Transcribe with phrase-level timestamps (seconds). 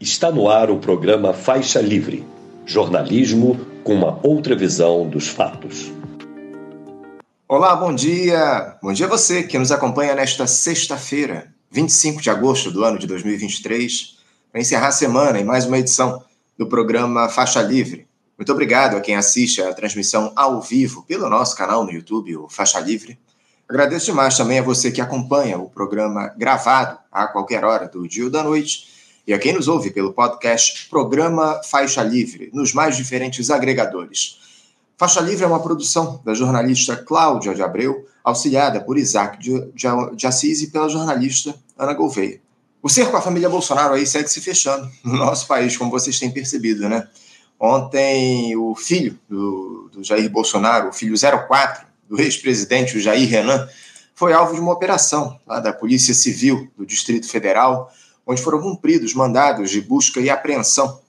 [0.00, 2.26] Está no ar o programa Faixa Livre
[2.64, 5.92] jornalismo com uma outra visão dos fatos.
[7.46, 8.78] Olá, bom dia!
[8.82, 13.06] Bom dia a você que nos acompanha nesta sexta-feira, 25 de agosto do ano de
[13.06, 14.16] 2023,
[14.50, 16.24] para encerrar a semana em mais uma edição
[16.56, 18.08] do programa Faixa Livre.
[18.38, 22.48] Muito obrigado a quem assiste a transmissão ao vivo pelo nosso canal no YouTube, o
[22.48, 23.18] Faixa Livre.
[23.68, 28.24] Agradeço demais também a você que acompanha o programa gravado a qualquer hora do dia
[28.24, 32.96] ou da noite e a quem nos ouve pelo podcast Programa Faixa Livre, nos mais
[32.96, 34.38] diferentes agregadores.
[34.96, 40.62] Faixa Livre é uma produção da jornalista Cláudia de Abreu, auxiliada por Isaac de, Assis
[40.62, 42.40] e pela jornalista Ana Gouveia.
[42.82, 46.30] O cerco à família Bolsonaro aí segue se fechando no nosso país, como vocês têm
[46.30, 47.08] percebido, né?
[47.58, 53.68] Ontem, o filho do, do Jair Bolsonaro, o filho 04 do ex-presidente, Jair Renan,
[54.14, 57.90] foi alvo de uma operação lá da Polícia Civil do Distrito Federal
[58.30, 61.00] onde foram cumpridos mandados de busca e apreensão.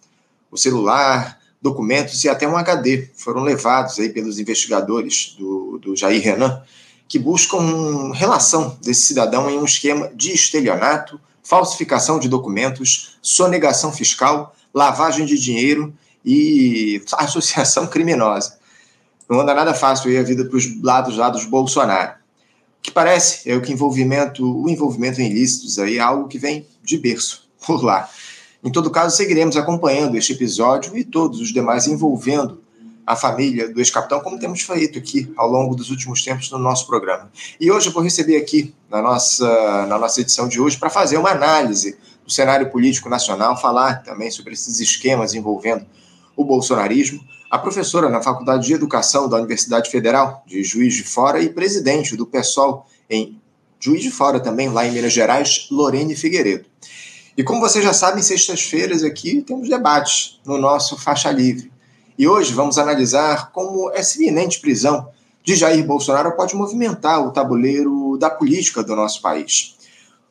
[0.50, 6.20] O celular, documentos e até um HD foram levados aí pelos investigadores do, do Jair
[6.20, 6.64] Renan,
[7.08, 14.56] que buscam relação desse cidadão em um esquema de estelionato, falsificação de documentos, sonegação fiscal,
[14.74, 15.94] lavagem de dinheiro
[16.26, 18.58] e associação criminosa.
[19.30, 22.14] Não anda nada fácil aí a vida para os lados lá dos Bolsonaro.
[22.80, 26.40] O que parece é o que envolvimento, o envolvimento em ilícitos aí é algo que
[26.40, 28.10] vem de berço por lá.
[28.64, 32.62] Em todo caso, seguiremos acompanhando este episódio e todos os demais envolvendo
[33.06, 36.86] a família do ex-capitão, como temos feito aqui ao longo dos últimos tempos no nosso
[36.86, 37.32] programa.
[37.60, 41.18] E hoje eu vou receber aqui, na nossa, na nossa edição de hoje, para fazer
[41.18, 45.86] uma análise do cenário político nacional, falar também sobre esses esquemas envolvendo
[46.36, 51.42] o bolsonarismo, a professora na Faculdade de Educação da Universidade Federal de Juiz de Fora
[51.42, 53.41] e presidente do PSOL em
[53.84, 56.66] Juiz de Fora também, lá em Minas Gerais, Lorene Figueiredo.
[57.36, 61.72] E como vocês já sabem, sextas-feiras aqui temos debates no nosso Faixa Livre.
[62.16, 65.10] E hoje vamos analisar como essa iminente prisão
[65.44, 69.76] de Jair Bolsonaro pode movimentar o tabuleiro da política do nosso país.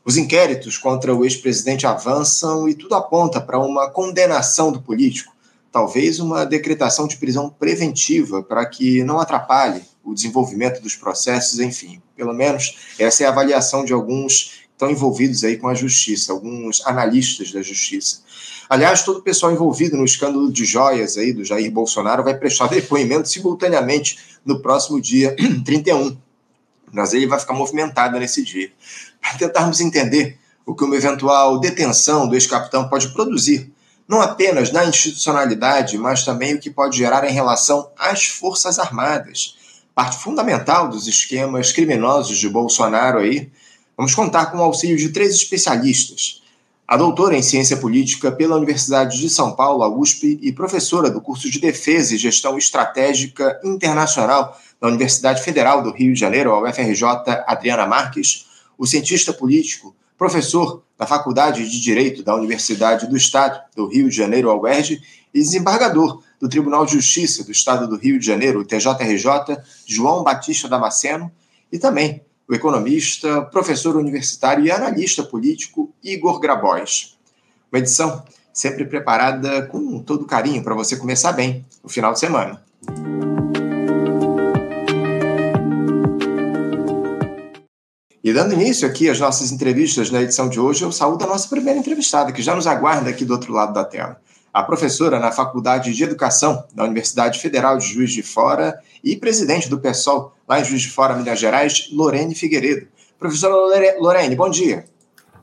[0.04, 5.34] Os inquéritos contra o ex-presidente avançam e tudo aponta para uma condenação do político,
[5.72, 12.00] talvez uma decretação de prisão preventiva para que não atrapalhe o desenvolvimento dos processos, enfim.
[12.16, 16.84] Pelo menos essa é a avaliação de alguns estão envolvidos aí com a justiça, alguns
[16.86, 18.22] analistas da justiça.
[18.68, 22.68] Aliás, todo o pessoal envolvido no escândalo de joias aí do Jair Bolsonaro vai prestar
[22.68, 26.16] depoimento simultaneamente no próximo dia 31.
[26.92, 28.72] Mas ele vai ficar movimentado nesse dia.
[29.20, 33.70] Para tentarmos entender o que uma eventual detenção do ex-capitão pode produzir,
[34.08, 39.56] não apenas na institucionalidade, mas também o que pode gerar em relação às Forças Armadas,
[40.00, 43.50] parte fundamental dos esquemas criminosos de Bolsonaro aí,
[43.94, 46.40] Vamos contar com o auxílio de três especialistas.
[46.88, 51.20] A doutora em Ciência Política pela Universidade de São Paulo, a USP, e professora do
[51.20, 56.62] curso de Defesa e Gestão Estratégica Internacional da Universidade Federal do Rio de Janeiro, a
[56.62, 57.04] UFRJ,
[57.46, 58.46] Adriana Marques,
[58.78, 64.16] o cientista político, professor da Faculdade de Direito da Universidade do Estado do Rio de
[64.16, 64.98] Janeiro, a UERJ,
[65.34, 70.24] e desembargador do Tribunal de Justiça do Estado do Rio de Janeiro, o TJRJ, João
[70.24, 71.30] Batista Damasceno,
[71.70, 77.16] e também o economista, professor universitário e analista político Igor Grabois.
[77.70, 82.64] Uma edição sempre preparada com todo carinho para você começar bem no final de semana.
[88.22, 91.48] E dando início aqui às nossas entrevistas na edição de hoje, eu saúdo a nossa
[91.48, 94.20] primeira entrevistada, que já nos aguarda aqui do outro lado da tela
[94.52, 99.68] a professora na Faculdade de Educação da Universidade Federal de Juiz de Fora e presidente
[99.68, 102.88] do PSOL, lá em Juiz de Fora, Minas Gerais, Lorene Figueiredo.
[103.18, 103.54] Professora
[103.98, 104.84] Lorene, bom dia.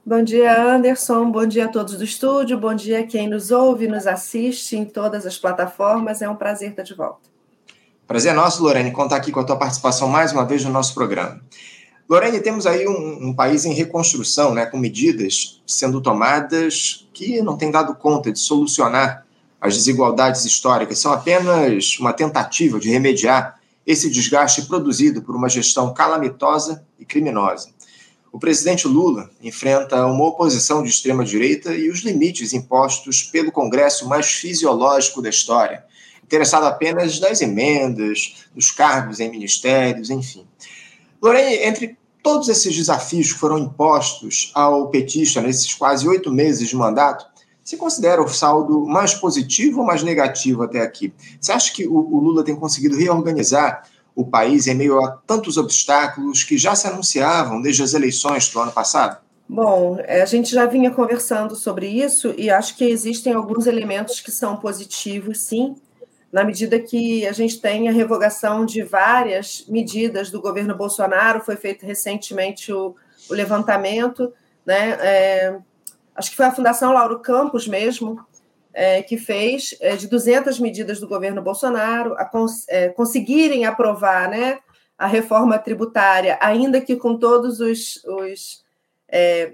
[0.06, 1.29] Bom dia, Anderson.
[1.31, 2.57] Bom dia a todos do estúdio.
[2.57, 6.22] Bom dia a quem nos ouve e nos assiste em todas as plataformas.
[6.22, 7.28] É um prazer estar de volta.
[8.07, 10.94] Prazer é nosso, Lorene, contar aqui com a tua participação mais uma vez no nosso
[10.94, 11.41] programa.
[12.09, 17.57] Lorene, temos aí um, um, país em reconstrução, né, com medidas sendo tomadas que não
[17.57, 19.25] têm dado conta de solucionar
[19.59, 25.94] as desigualdades históricas, são apenas uma tentativa de remediar esse desgaste produzido por uma gestão
[25.94, 27.69] calamitosa e criminosa.
[28.31, 34.27] O presidente Lula enfrenta uma oposição de extrema-direita e os limites impostos pelo Congresso mais
[34.27, 35.83] fisiológico da história,
[36.24, 40.45] interessado apenas nas emendas, nos cargos em ministérios, enfim.
[41.22, 46.75] Lorene, entre todos esses desafios que foram impostos ao petista nesses quase oito meses de
[46.75, 47.25] mandato,
[47.64, 51.14] você considera o saldo mais positivo ou mais negativo até aqui?
[51.40, 53.84] Você acha que o, Lula tem conseguido reorganizar
[54.16, 58.60] o país em meio a tantos obstáculos que já se anunciavam desde as eleições do
[58.60, 59.18] ano passado?
[59.50, 64.19] Bom, é, a gente já vinha conversando sobre isso e acho que existem alguns elementos
[64.19, 65.75] que são positivos, sim,
[66.31, 71.56] na medida que a gente tem a revogação de várias medidas do governo Bolsonaro, foi
[71.56, 72.95] feito recentemente o,
[73.29, 74.33] o levantamento,
[74.65, 74.97] né?
[75.01, 75.57] É,
[76.15, 78.19] acho que foi a Fundação Lauro Campos mesmo
[78.74, 84.30] é, que fez é, de 200 medidas do governo Bolsonaro a cons é, conseguirem aprovar,
[84.30, 84.59] né?
[84.97, 88.65] A reforma tributária, ainda que com todos os, os
[89.07, 89.53] é,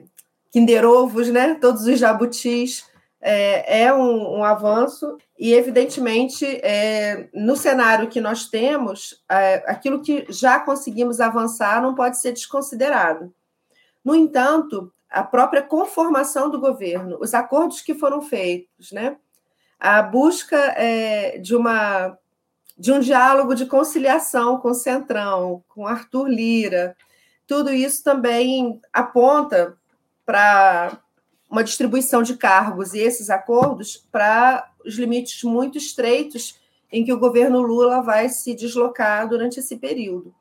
[1.31, 1.57] né?
[1.59, 2.85] Todos os jabutis
[3.25, 10.01] é, é um, um, avanço e, evidentemente, é, no cenário que nós temos, é, aquilo
[10.01, 13.33] que já conseguimos avançar não pode ser desconsiderado.
[14.03, 19.15] No entanto, a própria conformação do governo, os acordos que foram feitos, né?
[19.79, 22.17] a busca é, de uma
[22.75, 26.97] de um diálogo de conciliação com o Centrão, com Arthur Lira,
[27.45, 29.77] tudo isso também aponta
[30.25, 30.97] para
[31.53, 36.59] uma distribuição de cargos e esses acordos para os limites muito estreitos
[36.91, 40.33] em que o governo Lula vai se deslocar durante esse período.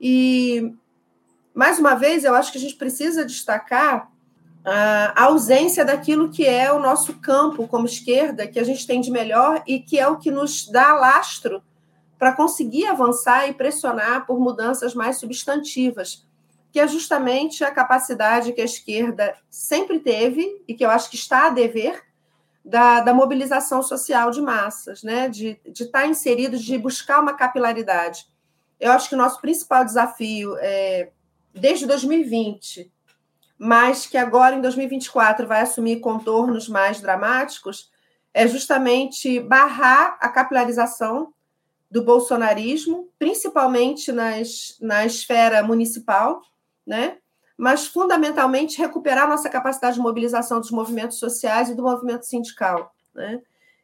[0.00, 0.72] E,
[1.52, 4.08] mais uma vez, eu acho que a gente precisa destacar
[4.64, 9.10] a ausência daquilo que é o nosso campo como esquerda, que a gente tem de
[9.10, 11.60] melhor e que é o que nos dá lastro
[12.16, 16.25] para conseguir avançar e pressionar por mudanças mais substantivas
[16.76, 21.16] que é justamente a capacidade que a esquerda sempre teve e que eu acho que
[21.16, 22.04] está a dever
[22.62, 25.26] da, da mobilização social de massas, né?
[25.26, 28.26] de, de estar tá inserido, de buscar uma capilaridade.
[28.78, 31.12] Eu acho que o nosso principal desafio é,
[31.54, 32.92] desde 2020,
[33.56, 37.90] mas que agora em 2024 vai assumir contornos mais dramáticos,
[38.34, 41.32] é justamente barrar a capilarização
[41.90, 46.42] do bolsonarismo, principalmente nas, na esfera municipal,
[46.86, 47.18] né?
[47.56, 52.92] mas fundamentalmente recuperar nossa capacidade de mobilização dos movimentos sociais e do movimento sindical.
[53.14, 53.40] Né?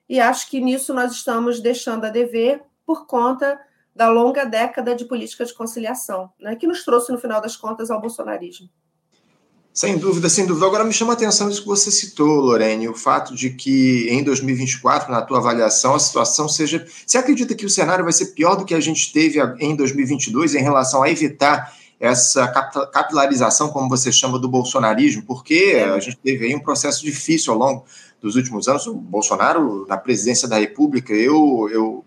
[0.08, 3.58] E acho que nisso nós estamos deixando a dever por conta
[3.94, 6.54] da longa década de política de conciliação, né?
[6.54, 8.68] que nos trouxe, no final das contas, ao bolsonarismo.
[9.72, 10.66] Sem dúvida, sem dúvida.
[10.66, 14.22] Agora me chama a atenção isso que você citou, Lorene, o fato de que em
[14.22, 16.86] 2024, na tua avaliação, a situação seja.
[17.06, 20.54] Você acredita que o cenário vai ser pior do que a gente teve em 2022
[20.54, 22.48] em relação a evitar essa
[22.92, 27.58] capilarização, como você chama, do bolsonarismo, porque a gente teve aí um processo difícil ao
[27.60, 27.84] longo
[28.20, 28.88] dos últimos anos.
[28.88, 32.04] O Bolsonaro, na presidência da República, eu, eu,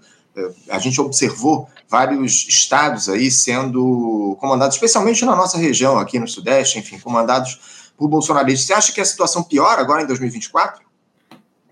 [0.70, 6.78] a gente observou vários estados aí sendo comandados, especialmente na nossa região, aqui no Sudeste,
[6.78, 8.68] enfim, comandados por bolsonaristas.
[8.68, 10.85] Você acha que a situação piora agora em 2024?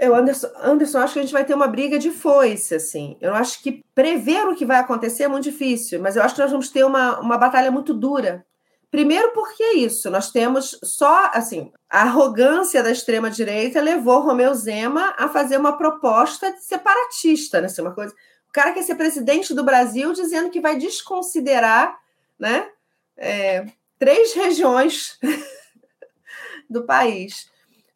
[0.04, 3.16] Eu, Anderson, Anderson, acho que a gente vai ter uma briga de foice, assim.
[3.22, 6.42] Eu acho que prever o que vai acontecer é muito difícil, mas eu acho que
[6.42, 8.46] nós vamos ter uma, uma batalha muito dura.
[8.92, 15.16] Primeiro, porque é isso, nós temos só, assim, a arrogância da extrema-direita levou Romeu Zema
[15.18, 17.68] a fazer uma proposta separatista, né?
[17.68, 18.14] Assim, uma coisa.
[18.50, 21.98] O cara quer ser presidente do Brasil dizendo que vai desconsiderar,
[22.38, 22.68] né?
[23.16, 23.66] É,
[23.98, 25.18] três regiões
[26.70, 27.53] do país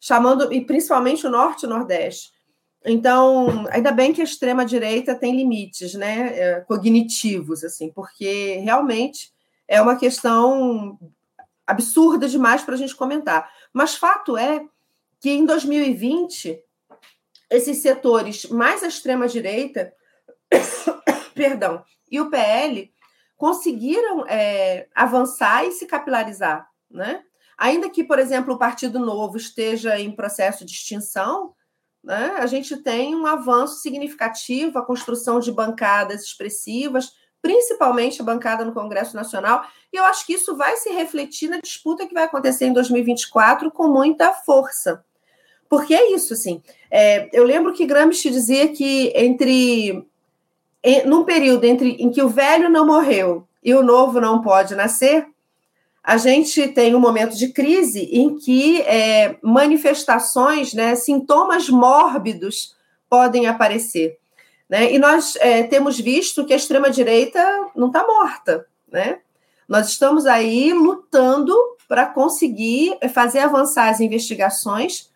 [0.08, 2.32] chamando, e principalmente o norte e o nordeste.
[2.82, 9.30] Então, ainda bem que a extrema-direita tem limites né, é, cognitivos, assim, porque realmente
[9.66, 10.98] é uma questão
[11.66, 13.52] absurda demais para a gente comentar.
[13.70, 14.64] Mas fato é
[15.20, 16.58] que em 2020,
[17.50, 19.92] esses setores mais à extrema-direita,
[21.34, 22.90] perdão, e o PL
[23.36, 27.22] conseguiram é, avançar e se capilarizar, né?
[27.58, 31.54] Ainda que, por exemplo, o Partido Novo esteja em processo de extinção,
[32.02, 37.12] né, a gente tem um avanço significativo, a construção de bancadas expressivas,
[37.42, 41.58] principalmente a bancada no Congresso Nacional, e eu acho que isso vai se refletir na
[41.58, 45.04] disputa que vai acontecer em 2024 com muita força.
[45.68, 46.62] Porque é isso, assim.
[46.90, 50.06] É, eu lembro que Gramsci dizia que entre
[50.82, 54.74] em, num período entre em que o velho não morreu e o novo não pode
[54.74, 55.26] nascer,
[56.08, 62.74] a gente tem um momento de crise em que é, manifestações, né, sintomas mórbidos
[63.10, 64.16] podem aparecer.
[64.70, 64.94] Né?
[64.94, 67.44] E nós é, temos visto que a extrema-direita
[67.76, 68.64] não está morta.
[68.90, 69.18] Né?
[69.68, 71.54] Nós estamos aí lutando
[71.86, 75.10] para conseguir fazer avançar as investigações,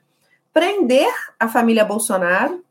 [0.53, 2.63] prender a família Bolsonaro,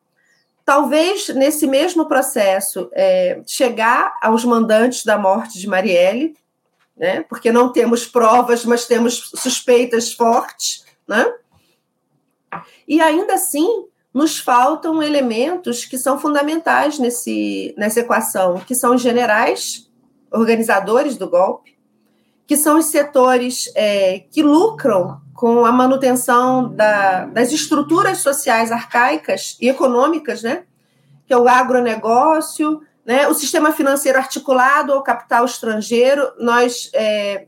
[0.63, 6.35] talvez nesse mesmo processo é, chegar aos mandantes da morte de Marielle,
[7.01, 7.25] né?
[7.27, 10.85] porque não temos provas, mas temos suspeitas fortes.
[11.07, 11.25] Né?
[12.87, 19.01] E ainda assim, nos faltam elementos que são fundamentais nesse, nessa equação, que são os
[19.01, 19.89] generais,
[20.31, 21.75] organizadores do golpe,
[22.45, 29.57] que são os setores é, que lucram com a manutenção da, das estruturas sociais arcaicas
[29.59, 30.65] e econômicas, né?
[31.25, 33.27] que é o agronegócio, né?
[33.27, 36.31] o sistema financeiro articulado ao capital estrangeiro.
[36.39, 37.45] Nós é,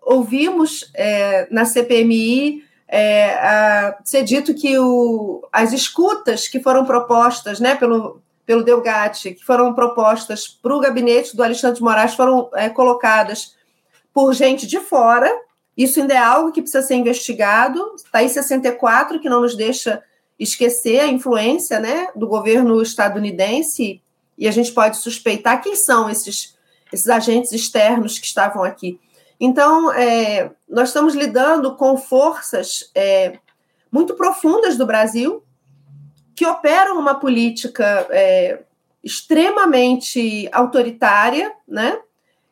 [0.00, 7.58] ouvimos é, na CPMI é, a, ser dito que o, as escutas que foram propostas
[7.58, 12.50] né, pelo, pelo Delgatti, que foram propostas para o gabinete do Alexandre de Moraes, foram
[12.54, 13.54] é, colocadas
[14.12, 15.30] por gente de fora.
[15.76, 17.94] Isso ainda é algo que precisa ser investigado.
[17.96, 20.02] Está aí 64, que não nos deixa
[20.38, 24.02] esquecer a influência né, do governo estadunidense,
[24.36, 26.56] e a gente pode suspeitar quem são esses,
[26.92, 29.00] esses agentes externos que estavam aqui.
[29.38, 33.38] Então, é, nós estamos lidando com forças é,
[33.90, 35.42] muito profundas do Brasil
[36.34, 38.62] que operam uma política é,
[39.02, 41.98] extremamente autoritária, né,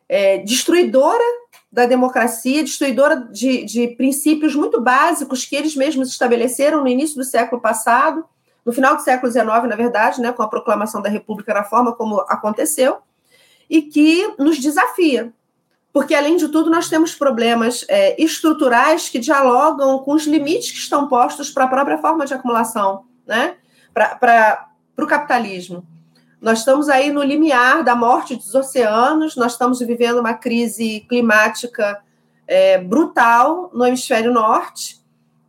[0.07, 1.23] é, destruidora
[1.71, 7.23] da democracia, destruidora de, de princípios muito básicos que eles mesmos estabeleceram no início do
[7.23, 8.23] século passado,
[8.65, 11.93] no final do século XIX, na verdade, né, com a proclamação da República na forma
[11.93, 12.97] como aconteceu,
[13.69, 15.33] e que nos desafia
[15.93, 20.79] porque, além de tudo, nós temos problemas é, estruturais que dialogam com os limites que
[20.79, 23.57] estão postos para a própria forma de acumulação, né?
[23.93, 24.67] para
[24.97, 25.85] o capitalismo.
[26.41, 32.01] Nós estamos aí no limiar da morte dos oceanos, nós estamos vivendo uma crise climática
[32.47, 34.99] é, brutal no hemisfério norte,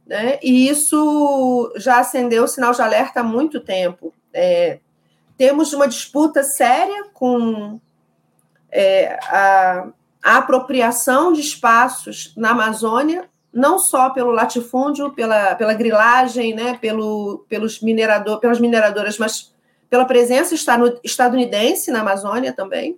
[0.07, 0.39] né?
[0.43, 4.13] e isso já acendeu o sinal de alerta há muito tempo.
[4.33, 4.79] É,
[5.37, 7.81] temos uma disputa séria com
[8.71, 9.89] é, a
[10.25, 17.45] a apropriação de espaços na Amazônia, não só pelo latifúndio, pela, pela grilagem, né, pelo,
[17.47, 19.53] pelos minerador, pelas mineradoras, mas
[19.91, 20.55] pela presença
[21.05, 22.97] estadunidense na Amazônia também.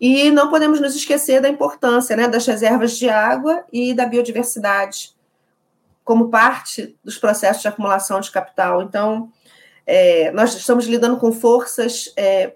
[0.00, 5.10] E não podemos nos esquecer da importância né, das reservas de água e da biodiversidade
[6.08, 8.80] como parte dos processos de acumulação de capital.
[8.80, 9.30] Então,
[9.86, 12.54] é, nós estamos lidando com forças é,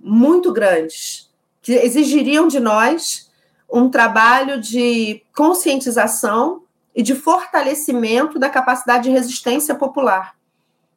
[0.00, 1.30] muito grandes
[1.62, 3.30] que exigiriam de nós
[3.70, 10.34] um trabalho de conscientização e de fortalecimento da capacidade de resistência popular,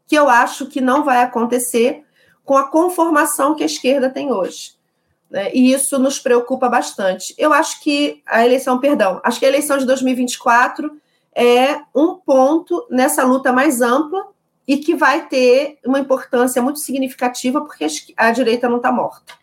[0.07, 2.03] que eu acho que não vai acontecer
[2.43, 4.71] com a conformação que a esquerda tem hoje.
[5.29, 5.51] Né?
[5.53, 7.35] E isso nos preocupa bastante.
[7.37, 10.99] Eu acho que a eleição, perdão, acho que a eleição de 2024
[11.35, 14.27] é um ponto nessa luta mais ampla
[14.67, 17.85] e que vai ter uma importância muito significativa porque
[18.15, 19.33] a direita não está morta.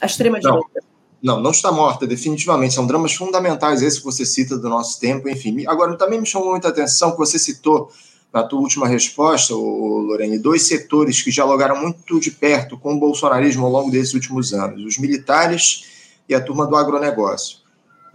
[0.00, 0.84] A extrema-direita.
[1.22, 2.74] Não, não está morta, definitivamente.
[2.74, 5.66] São dramas fundamentais, esse que você cita do nosso tempo, enfim.
[5.66, 7.90] Agora, também me chamou muita atenção que você citou
[8.32, 13.64] na tua última resposta, Lorene, dois setores que dialogaram muito de perto com o bolsonarismo
[13.64, 15.84] ao longo desses últimos anos: os militares
[16.28, 17.65] e a turma do agronegócio.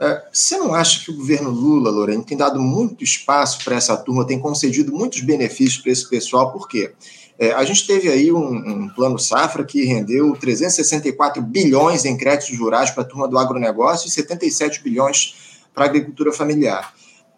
[0.01, 3.95] É, você não acha que o governo Lula, Lorene, tem dado muito espaço para essa
[3.95, 6.51] turma, tem concedido muitos benefícios para esse pessoal?
[6.51, 6.91] Por quê?
[7.37, 12.57] É, a gente teve aí um, um, plano safra que rendeu 364 bilhões em créditos
[12.57, 16.95] rurais para a turma do agronegócio e 77 bilhões para a agricultura familiar.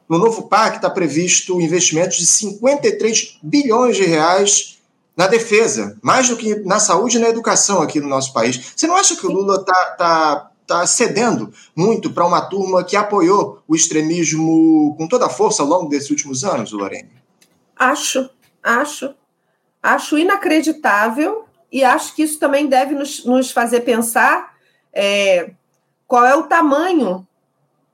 [0.07, 4.79] No novo PAC está previsto investimentos de 53 bilhões de reais
[5.17, 8.73] na defesa, mais do que na saúde e na educação aqui no nosso país.
[8.73, 12.95] Você não acha que o Lula está tá, tá cedendo muito para uma turma que
[12.95, 17.11] apoiou o extremismo com toda a força ao longo desses últimos anos, Lorene?
[17.75, 18.29] Acho,
[18.61, 19.13] acho.
[19.81, 24.53] Acho inacreditável e acho que isso também deve nos, nos fazer pensar
[24.93, 25.51] é,
[26.07, 27.27] qual é o tamanho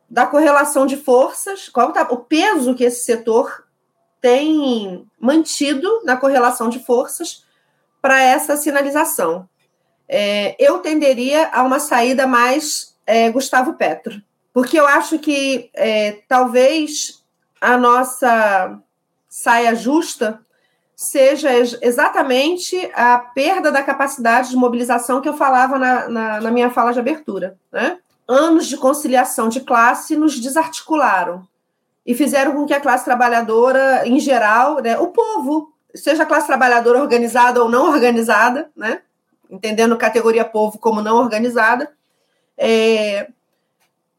[0.10, 3.64] da correlação de forças, qual é o peso que esse setor
[4.20, 7.46] tem mantido na correlação de forças
[8.02, 9.48] para essa sinalização.
[10.10, 14.20] É, eu tenderia a uma saída mais é, Gustavo Petro,
[14.52, 17.24] porque eu acho que é, talvez
[17.62, 18.80] a nossa
[19.30, 20.40] saia justa
[20.96, 21.50] seja
[21.82, 26.92] exatamente a perda da capacidade de mobilização que eu falava na, na, na minha fala
[26.92, 27.56] de abertura.
[27.72, 28.00] Né?
[28.28, 31.48] Anos de conciliação de classe nos desarticularam
[32.06, 36.48] e fizeram com que a classe trabalhadora, em geral, né, o povo, seja a classe
[36.48, 39.02] trabalhadora organizada ou não organizada, né,
[39.50, 41.92] entendendo categoria povo como não organizada,
[42.58, 43.30] é,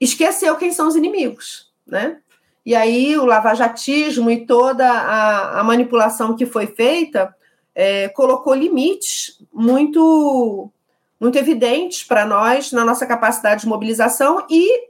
[0.01, 2.19] esqueceu quem são os inimigos, né?
[2.65, 7.35] E aí o lavajatismo e toda a, a manipulação que foi feita
[7.75, 10.71] é, colocou limites muito,
[11.19, 14.89] muito evidentes para nós na nossa capacidade de mobilização e,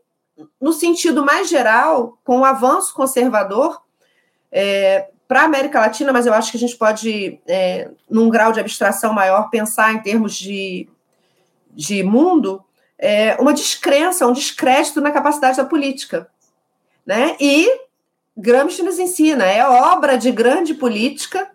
[0.61, 3.81] no sentido mais geral, com o avanço conservador
[4.51, 8.51] é, para a América Latina, mas eu acho que a gente pode, é, num grau
[8.51, 10.89] de abstração maior, pensar em termos de,
[11.71, 12.65] de mundo,
[12.99, 16.29] é, uma descrença, um descrédito na capacidade da política
[17.11, 17.37] né?
[17.41, 17.81] E
[18.37, 21.51] Gramsci nos ensina, é obra de grande política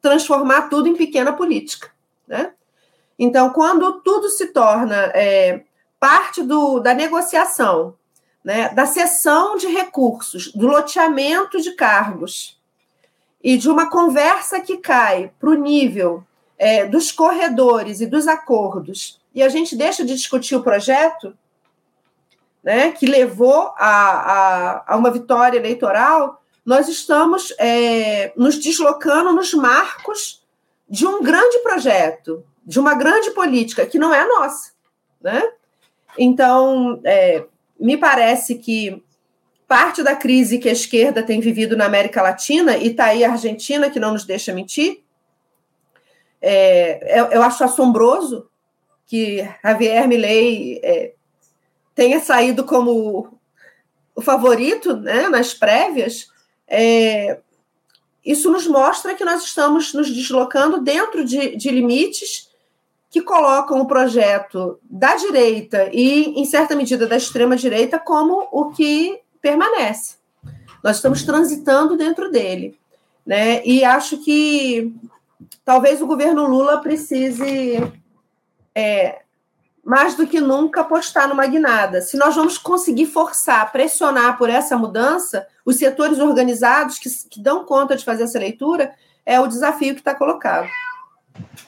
[0.00, 1.90] transformar tudo em pequena política.
[2.26, 2.52] Né?
[3.18, 5.62] Então, quando tudo se torna é,
[6.00, 7.96] parte do, da negociação,
[8.42, 12.53] né, da cessão de recursos, do loteamento de cargos
[13.44, 16.24] e de uma conversa que cai para o nível
[16.58, 21.36] é, dos corredores e dos acordos, e a gente deixa de discutir o projeto,
[22.62, 29.52] né, que levou a, a, a uma vitória eleitoral, nós estamos é, nos deslocando nos
[29.52, 30.42] marcos
[30.88, 34.72] de um grande projeto, de uma grande política que não é nossa.
[35.20, 35.42] Né?
[36.16, 37.44] Então, é,
[37.78, 39.03] me parece que
[39.66, 43.32] parte da crise que a esquerda tem vivido na América Latina, e está aí a
[43.32, 45.02] Argentina, que não nos deixa mentir,
[46.40, 48.46] é, eu, eu, acho assombroso
[49.06, 51.14] que Javier Milei é,
[51.94, 53.38] tenha saído como
[54.14, 56.28] o favorito né, nas prévias,
[56.68, 57.40] é,
[58.24, 62.50] isso nos mostra que nós estamos nos deslocando dentro de, de limites
[63.10, 69.20] que colocam o projeto da direita e, em certa medida, da extrema-direita como o que
[69.44, 70.14] permanece.
[70.82, 72.78] Nós estamos transitando dentro dele.
[73.26, 73.62] Né?
[73.64, 74.90] E acho que
[75.62, 77.92] talvez o governo Lula precise
[78.74, 79.20] é,
[79.84, 82.00] mais do que nunca apostar numa guinada.
[82.00, 87.66] Se nós vamos conseguir forçar, pressionar por essa mudança, os setores organizados que, que dão
[87.66, 88.94] conta de fazer essa leitura,
[89.26, 90.68] é o desafio que está colocado.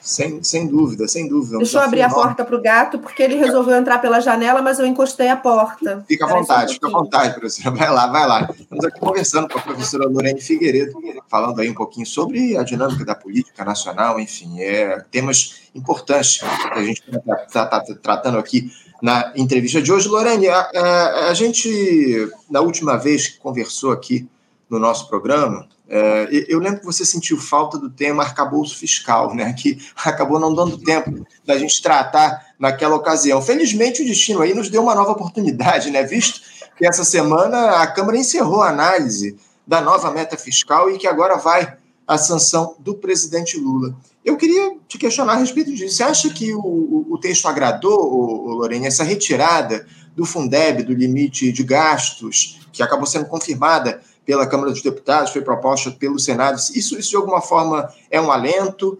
[0.00, 1.56] Sem, sem dúvida, sem dúvida.
[1.56, 4.62] É Deixa eu abrir a porta para o gato, porque ele resolveu entrar pela janela,
[4.62, 6.04] mas eu encostei a porta.
[6.06, 7.74] Fica à vontade, um fica à vontade, professora.
[7.74, 8.48] Vai lá, vai lá.
[8.56, 10.92] Estamos aqui conversando com a professora Lorene Figueiredo,
[11.28, 16.78] falando aí um pouquinho sobre a dinâmica da política nacional, enfim, é, temas importantes que
[16.78, 17.02] a gente
[17.48, 18.70] está tá, tá tratando aqui
[19.02, 20.08] na entrevista de hoje.
[20.08, 24.28] Lorene, a, a, a gente, na última vez que conversou aqui
[24.68, 29.52] no nosso programa, é, eu lembro que você sentiu falta do tema arcabouço fiscal, né,
[29.52, 33.40] que acabou não dando tempo da gente tratar naquela ocasião.
[33.40, 36.40] Felizmente, o destino aí nos deu uma nova oportunidade, né, visto
[36.76, 41.36] que essa semana a Câmara encerrou a análise da nova meta fiscal e que agora
[41.36, 41.76] vai
[42.06, 43.96] a sanção do presidente Lula.
[44.24, 45.96] Eu queria te questionar a respeito disso.
[45.96, 51.62] Você acha que o, o texto agradou, Lorena, essa retirada do Fundeb, do limite de
[51.64, 56.56] gastos, que acabou sendo confirmada pela Câmara dos Deputados, foi proposta pelo Senado.
[56.74, 58.98] Isso, isso de alguma forma, é um alento?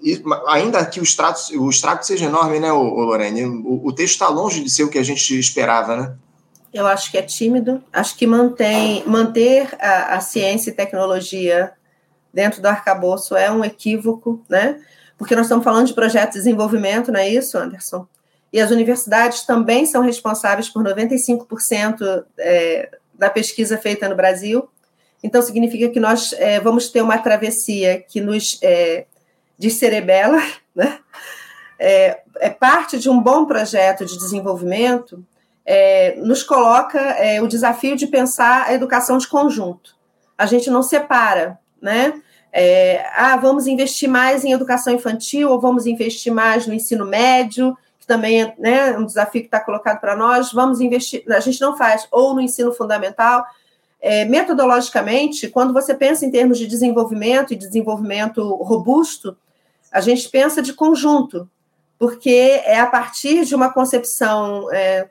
[0.00, 3.44] E, ainda que o estrago, o estrago seja enorme, né, Lorene?
[3.44, 6.14] O, o texto está longe de ser o que a gente esperava, né?
[6.72, 7.82] Eu acho que é tímido.
[7.92, 11.72] Acho que mantém, manter a, a ciência e tecnologia
[12.32, 14.80] dentro do arcabouço é um equívoco, né?
[15.16, 18.06] Porque nós estamos falando de projetos de desenvolvimento, não é isso, Anderson?
[18.52, 24.68] E as universidades também são responsáveis por 95% é, da pesquisa feita no Brasil.
[25.22, 29.06] Então, significa que nós é, vamos ter uma travessia que nos é,
[29.58, 30.40] descerebela,
[30.74, 31.00] né?
[31.80, 35.24] É, é, parte de um bom projeto de desenvolvimento,
[36.16, 36.98] nos coloca
[37.42, 39.94] o desafio de pensar a educação de conjunto.
[40.36, 42.22] A gente não separa, né?
[43.14, 47.76] Ah, vamos investir mais em educação infantil ou vamos investir mais no ensino médio
[48.08, 50.52] também é né, um desafio que está colocado para nós.
[50.52, 53.44] Vamos investir, a gente não faz, ou no ensino fundamental.
[54.00, 59.36] É, metodologicamente, quando você pensa em termos de desenvolvimento e desenvolvimento robusto,
[59.92, 61.48] a gente pensa de conjunto,
[61.98, 65.08] porque é a partir de uma concepção é,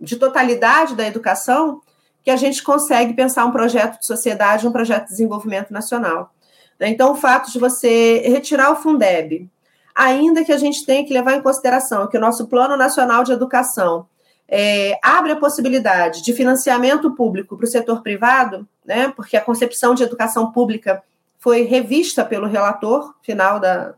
[0.00, 1.80] de totalidade da educação
[2.22, 6.32] que a gente consegue pensar um projeto de sociedade, um projeto de desenvolvimento nacional.
[6.80, 9.48] Então, o fato de você retirar o Fundeb,
[9.94, 13.32] ainda que a gente tenha que levar em consideração que o nosso Plano Nacional de
[13.32, 14.06] Educação
[14.48, 19.94] é, abre a possibilidade de financiamento público para o setor privado, né, porque a concepção
[19.94, 21.02] de educação pública
[21.38, 23.94] foi revista pelo relator final da,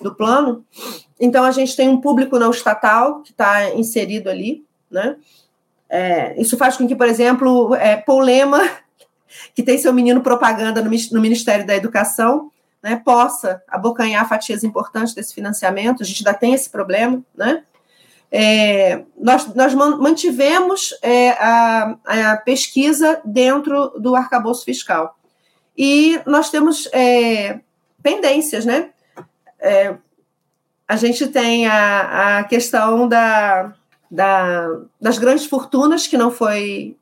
[0.00, 0.64] do plano.
[1.18, 4.64] Então, a gente tem um público não estatal que está inserido ali.
[4.90, 5.16] Né?
[5.88, 8.60] É, isso faz com que, por exemplo, é, Polema,
[9.54, 12.50] que tem seu menino propaganda no, no Ministério da Educação,
[12.82, 17.62] né, possa abocanhar fatias importantes desse financiamento, a gente ainda tem esse problema, né?
[18.34, 25.18] É, nós, nós mantivemos é, a, a, pesquisa dentro do arcabouço fiscal.
[25.76, 27.60] E nós temos é,
[28.02, 28.88] pendências, né?
[29.60, 29.94] É,
[30.88, 33.74] a gente tem a, a questão da,
[34.10, 34.66] da,
[34.98, 36.96] das grandes fortunas, que não foi,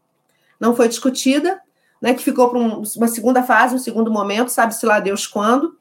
[0.59, 1.61] não foi discutida,
[2.01, 5.77] né, que ficou para um, uma segunda fase, um segundo momento, sabe-se lá Deus quando,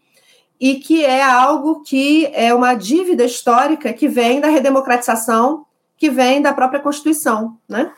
[0.59, 5.65] e que é algo que é uma dívida histórica que vem da redemocratização,
[5.97, 7.91] que vem da própria Constituição, né?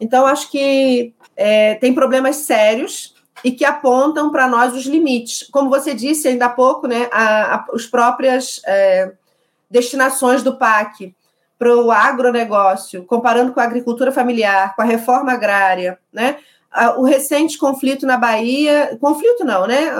[0.00, 5.48] Então, acho que é, tem problemas sérios e que apontam para nós os limites.
[5.50, 9.12] Como você disse ainda há pouco, né, a, a, as próprias é,
[9.70, 11.14] destinações do PAC
[11.58, 16.38] para o agronegócio, comparando com a agricultura familiar, com a reforma agrária, né?
[16.98, 19.92] O recente conflito na Bahia, conflito não, né?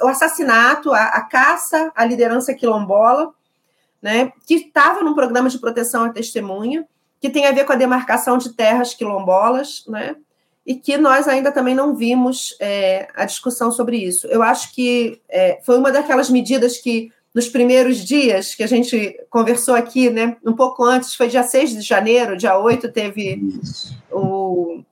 [0.00, 3.32] O assassinato, a, a caça à liderança quilombola,
[4.02, 4.32] né?
[4.46, 6.84] Que estava num programa de proteção à testemunha,
[7.20, 10.16] que tem a ver com a demarcação de terras quilombolas, né?
[10.66, 14.26] E que nós ainda também não vimos é, a discussão sobre isso.
[14.26, 19.16] Eu acho que é, foi uma daquelas medidas que nos primeiros dias que a gente
[19.30, 20.36] conversou aqui, né?
[20.44, 23.40] Um pouco antes, foi dia 6 de janeiro, dia 8 teve
[24.10, 24.82] o,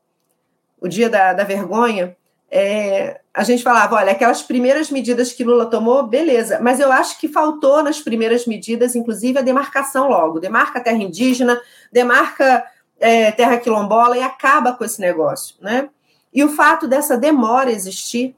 [0.86, 2.16] o dia da, da vergonha.
[2.50, 7.18] É, a gente falava, olha, aquelas primeiras medidas que Lula tomou, beleza, mas eu acho
[7.18, 10.40] que faltou nas primeiras medidas, inclusive, a demarcação logo.
[10.40, 11.60] Demarca terra indígena,
[11.92, 12.64] demarca
[12.98, 15.88] é, terra quilombola e acaba com esse negócio, né?
[16.32, 18.34] E o fato dessa demora existir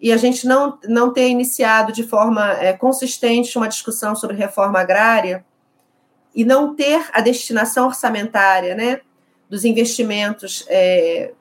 [0.00, 4.80] e a gente não, não ter iniciado de forma é, consistente uma discussão sobre reforma
[4.80, 5.44] agrária
[6.34, 9.00] e não ter a destinação orçamentária né,
[9.48, 11.32] dos investimentos é,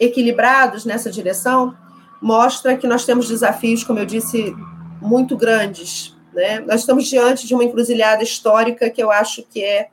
[0.00, 1.76] equilibrados nessa direção,
[2.20, 4.54] mostra que nós temos desafios, como eu disse,
[5.00, 6.16] muito grandes.
[6.32, 6.60] Né?
[6.60, 9.88] Nós estamos diante de uma encruzilhada histórica que eu acho que é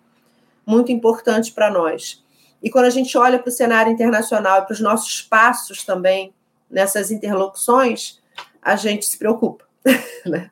[0.66, 2.24] muito importante para nós.
[2.64, 6.34] E quando a gente olha para o cenário internacional e para os nossos passos também
[6.70, 8.20] nessas interlocuções,
[8.62, 9.66] a gente se preocupa.
[10.26, 10.52] Né?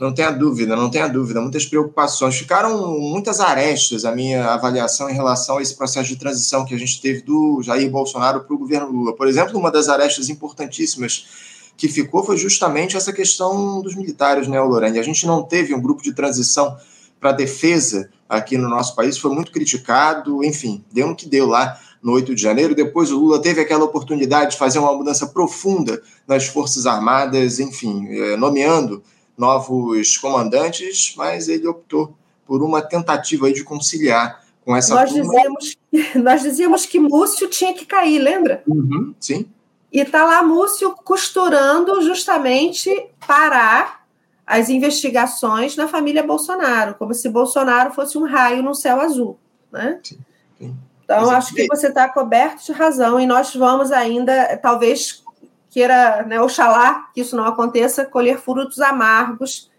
[0.00, 1.40] Não tenha dúvida, não tenha dúvida.
[1.40, 2.36] Muitas preocupações.
[2.36, 6.78] Ficaram muitas arestas a minha avaliação em relação a esse processo de transição que a
[6.78, 9.14] gente teve do Jair Bolsonaro para o governo Lula.
[9.14, 11.26] Por exemplo, uma das arestas importantíssimas
[11.76, 14.98] que ficou foi justamente essa questão dos militares, né, Lorene?
[14.98, 16.76] A gente não teve um grupo de transição
[17.20, 21.78] para defesa aqui no nosso país, foi muito criticado, enfim, deu no que deu lá
[22.02, 22.74] no 8 de janeiro.
[22.74, 28.08] Depois o Lula teve aquela oportunidade de fazer uma mudança profunda nas Forças Armadas, enfim,
[28.08, 29.02] eh, nomeando
[29.42, 32.14] novos comandantes, mas ele optou
[32.46, 35.32] por uma tentativa de conciliar com essa nós turma.
[35.32, 35.76] Dizíamos,
[36.14, 38.62] nós dizíamos que Múcio tinha que cair, lembra?
[38.68, 39.46] Uhum, sim.
[39.92, 42.88] E está lá Múcio costurando justamente
[43.26, 44.06] parar
[44.46, 49.36] as investigações na família Bolsonaro, como se Bolsonaro fosse um raio no céu azul,
[49.72, 49.98] né?
[50.04, 50.18] Sim,
[50.56, 50.76] sim.
[51.04, 55.21] Então, acho que você está coberto de razão e nós vamos ainda, talvez
[55.72, 59.70] queira, né, oxalá que isso não aconteça, colher frutos amargos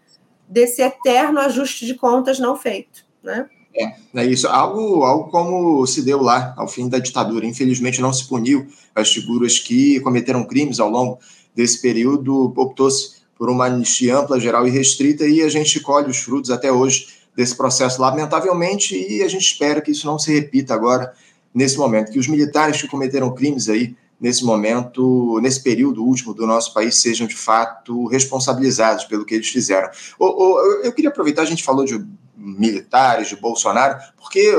[0.48, 3.48] desse eterno ajuste de contas não feito, né?
[3.76, 4.46] É, é isso.
[4.46, 7.46] Algo, algo como se deu lá ao fim da ditadura.
[7.46, 11.18] Infelizmente, não se puniu as figuras que cometeram crimes ao longo
[11.54, 12.52] desse período.
[12.56, 16.70] Optou-se por uma anistia ampla, geral e restrita, e a gente colhe os frutos até
[16.70, 21.12] hoje desse processo, lamentavelmente, e a gente espera que isso não se repita agora,
[21.52, 26.46] nesse momento, que os militares que cometeram crimes aí, nesse momento, nesse período último do
[26.46, 29.90] nosso país, sejam de fato responsabilizados pelo que eles fizeram.
[30.18, 32.04] Eu queria aproveitar, a gente falou de
[32.36, 34.52] militares, de Bolsonaro, porque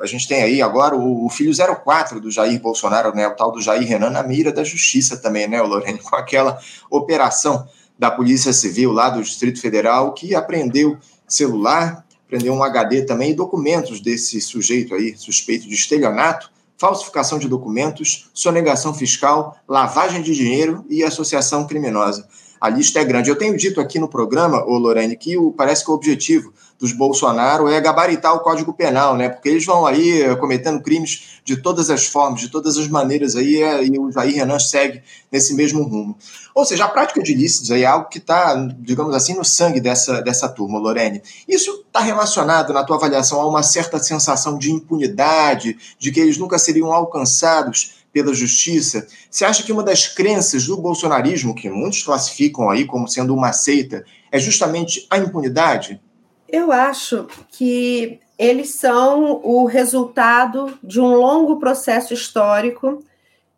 [0.00, 3.60] a gente tem aí agora o filho 04 do Jair Bolsonaro, né, o tal do
[3.60, 6.58] Jair Renan, na mira da justiça também, né, Lorene, com aquela
[6.90, 7.66] operação
[7.98, 13.34] da Polícia Civil lá do Distrito Federal que apreendeu celular, prendeu um HD também e
[13.34, 16.51] documentos desse sujeito aí, suspeito de estelionato,
[16.82, 22.26] falsificação de documentos, sonegação fiscal, lavagem de dinheiro e associação criminosa.
[22.60, 23.30] A lista é grande.
[23.30, 26.92] Eu tenho dito aqui no programa, ô Lorene, que o, parece que o objetivo dos
[26.92, 29.28] Bolsonaro é gabaritar o Código Penal, né?
[29.28, 33.36] Porque eles vão aí eh, cometendo crimes de todas as formas, de todas as maneiras
[33.36, 36.16] aí, eh, e o Jair Renan segue nesse mesmo rumo.
[36.52, 40.20] Ou seja, a prática de ilícitos é algo que está, digamos assim, no sangue dessa,
[40.20, 41.22] dessa turma, Lorene.
[41.48, 46.38] Isso está relacionado, na tua avaliação, a uma certa sensação de impunidade, de que eles
[46.38, 49.06] nunca seriam alcançados pela justiça?
[49.30, 53.52] Você acha que uma das crenças do bolsonarismo, que muitos classificam aí como sendo uma
[53.52, 56.00] seita, é justamente a impunidade?
[56.48, 63.04] Eu acho que eles são o resultado de um longo processo histórico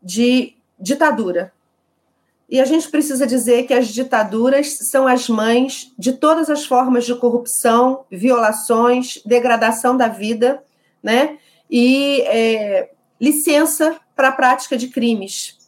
[0.02, 1.53] de ditadura.
[2.48, 7.04] E a gente precisa dizer que as ditaduras são as mães de todas as formas
[7.04, 10.62] de corrupção, violações, degradação da vida,
[11.02, 11.38] né?
[11.70, 15.58] E é, licença para a prática de crimes.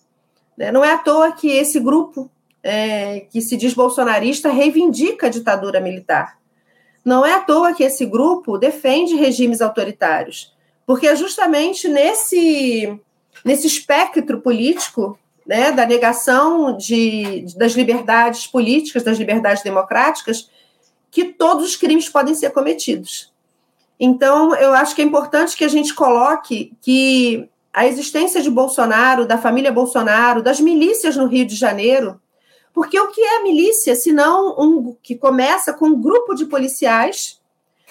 [0.57, 0.71] Né?
[0.71, 2.31] Não é à toa que esse grupo
[2.63, 6.39] é, que se diz bolsonarista reivindica a ditadura militar.
[7.05, 10.53] Não é à toa que esse grupo defende regimes autoritários,
[10.85, 12.99] porque é justamente nesse,
[13.45, 20.51] nesse espectro político né, da negação de, das liberdades políticas, das liberdades democráticas,
[21.11, 23.33] que todos os crimes podem ser cometidos.
[23.99, 29.27] Então, eu acho que é importante que a gente coloque que a existência de Bolsonaro,
[29.27, 32.21] da família Bolsonaro, das milícias no Rio de Janeiro,
[32.75, 37.41] porque o que é milícia, se não um que começa com um grupo de policiais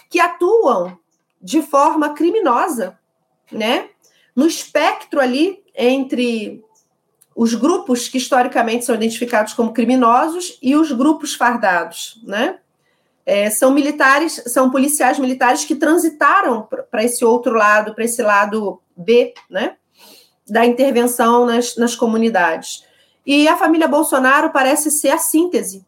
[0.10, 0.98] que atuam
[1.42, 3.00] de forma criminosa,
[3.52, 3.90] né?
[4.36, 6.64] No espectro ali entre
[7.36, 12.60] os grupos que historicamente são identificados como criminosos e os grupos fardados, né?
[13.26, 18.80] É, são militares, são policiais militares que transitaram para esse outro lado, para esse lado
[18.96, 19.76] B, né?
[20.48, 22.86] Da intervenção nas, nas comunidades.
[23.26, 25.86] E a família Bolsonaro parece ser a síntese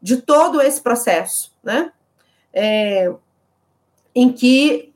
[0.00, 1.92] de todo esse processo, né?
[2.52, 3.12] É,
[4.14, 4.94] em que,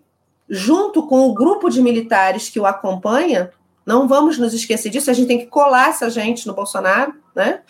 [0.48, 3.52] junto com o grupo de militares que o acompanha,
[3.88, 7.62] não vamos nos esquecer disso, a gente tem que colar essa gente no Bolsonaro, né?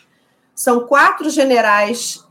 [0.53, 2.27] São quatro generais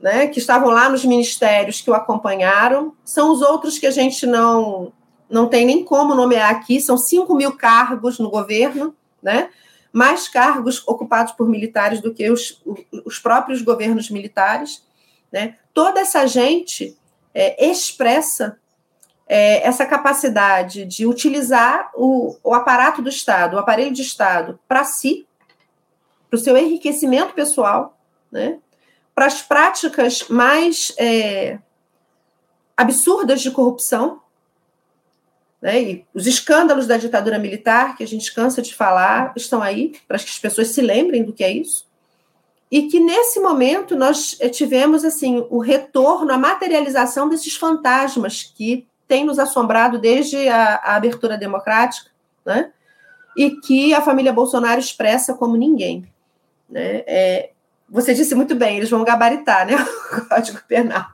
[0.00, 4.26] né, que estavam lá nos ministérios que o acompanharam, são os outros que a gente
[4.26, 4.92] não,
[5.30, 9.50] não tem nem como nomear aqui, são 5 mil cargos no governo, né?
[9.92, 12.60] mais cargos ocupados por militares do que os,
[13.04, 14.84] os próprios governos militares.
[15.30, 15.54] Né?
[15.72, 16.98] Toda essa gente
[17.32, 18.58] é, expressa
[19.32, 24.82] é, essa capacidade de utilizar o, o aparato do Estado, o aparelho de Estado, para
[24.82, 25.24] si,
[26.28, 27.96] para o seu enriquecimento pessoal,
[28.30, 28.58] né?
[29.14, 31.60] para as práticas mais é,
[32.76, 34.20] absurdas de corrupção,
[35.62, 35.80] né?
[35.80, 40.18] E os escândalos da ditadura militar, que a gente cansa de falar, estão aí, para
[40.18, 41.86] que as pessoas se lembrem do que é isso.
[42.68, 48.89] E que nesse momento nós é, tivemos assim o retorno, a materialização desses fantasmas que
[49.10, 52.12] tem nos assombrado desde a, a abertura democrática,
[52.46, 52.70] né?
[53.36, 56.06] e que a família Bolsonaro expressa como ninguém.
[56.68, 57.02] Né?
[57.08, 57.50] É,
[57.88, 59.74] você disse muito bem, eles vão gabaritar né?
[60.16, 61.06] o Código Penal.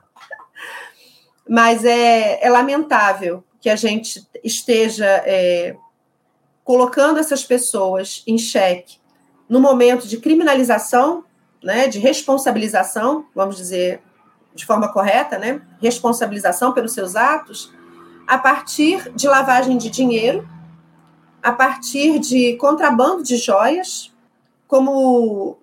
[1.49, 5.75] Mas é, é lamentável que a gente esteja é,
[6.63, 8.99] colocando essas pessoas em xeque
[9.49, 11.23] no momento de criminalização,
[11.63, 14.01] né, de responsabilização, vamos dizer
[14.53, 17.75] de forma correta, né, responsabilização pelos seus atos,
[18.27, 20.47] a partir de lavagem de dinheiro,
[21.41, 24.13] a partir de contrabando de joias,
[24.67, 25.57] como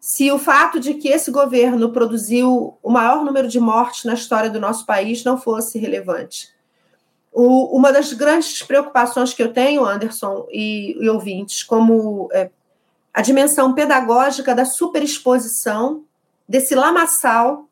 [0.00, 4.48] se o fato de que esse governo produziu o maior número de mortes na história
[4.48, 6.48] do nosso país não fosse relevante.
[7.30, 12.50] O, uma das grandes preocupações que eu tenho, Anderson e, e ouvintes, como é,
[13.12, 16.02] a dimensão pedagógica da superexposição
[16.48, 17.68] desse lamaçal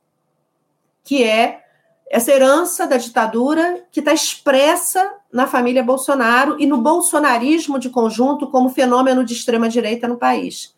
[1.03, 1.65] que é
[2.11, 8.47] essa herança da ditadura que está expressa na família Bolsonaro e no bolsonarismo de conjunto
[8.51, 10.75] como fenômeno de extrema-direita no país.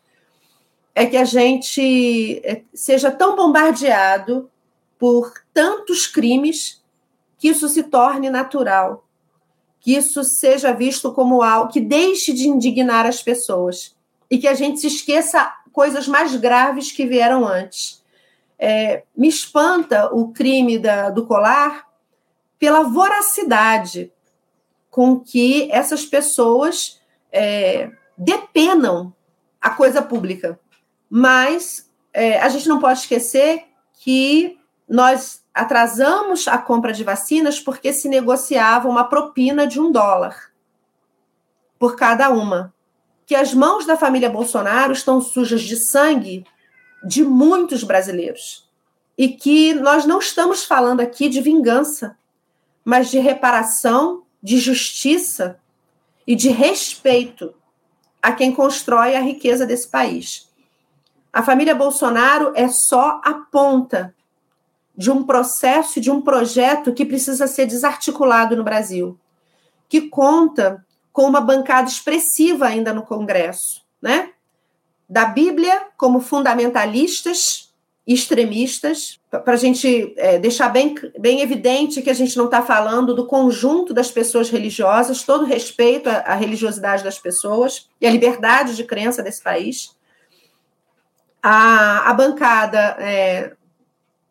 [0.93, 4.49] É que a gente é, seja tão bombardeado
[4.99, 6.83] por tantos crimes
[7.37, 9.05] que isso se torne natural,
[9.79, 13.95] que isso seja visto como algo que deixe de indignar as pessoas
[14.29, 18.00] e que a gente se esqueça coisas mais graves que vieram antes
[18.63, 21.87] é, me espanta o crime da, do colar
[22.59, 24.13] pela voracidade
[24.91, 29.11] com que essas pessoas é, depenam
[29.59, 30.59] a coisa pública.
[31.09, 37.91] Mas é, a gente não pode esquecer que nós atrasamos a compra de vacinas porque
[37.91, 40.51] se negociava uma propina de um dólar
[41.79, 42.71] por cada uma.
[43.25, 46.45] Que as mãos da família Bolsonaro estão sujas de sangue
[47.03, 48.69] de muitos brasileiros.
[49.17, 52.17] E que nós não estamos falando aqui de vingança,
[52.83, 55.59] mas de reparação, de justiça
[56.25, 57.53] e de respeito
[58.21, 60.49] a quem constrói a riqueza desse país.
[61.33, 64.13] A família Bolsonaro é só a ponta
[64.95, 69.17] de um processo, de um projeto que precisa ser desarticulado no Brasil,
[69.87, 74.30] que conta com uma bancada expressiva ainda no Congresso, né?
[75.11, 77.69] Da Bíblia como fundamentalistas
[78.07, 83.13] extremistas, para a gente é, deixar bem, bem evidente que a gente não está falando
[83.13, 88.73] do conjunto das pessoas religiosas, todo respeito à, à, religiosidade das pessoas e à liberdade
[88.73, 89.95] de crença desse país.
[91.43, 93.53] A, a bancada é,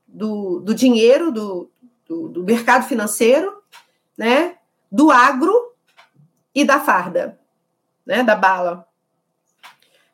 [0.09, 1.71] do, do dinheiro, do,
[2.09, 3.63] do, do mercado financeiro,
[4.17, 4.57] né,
[4.91, 5.75] do agro
[6.55, 7.39] e da farda,
[8.05, 8.90] né, da bala.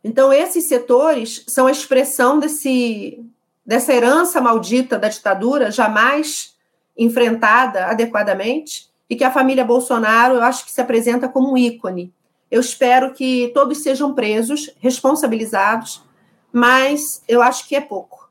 [0.06, 3.20] Então, esses setores são a expressão desse,
[3.66, 6.54] dessa herança maldita da ditadura, jamais
[6.96, 12.12] enfrentada adequadamente, e que a família Bolsonaro, eu acho que se apresenta como um ícone.
[12.48, 16.04] Eu espero que todos sejam presos, responsabilizados,
[16.52, 18.30] mas eu acho que é pouco.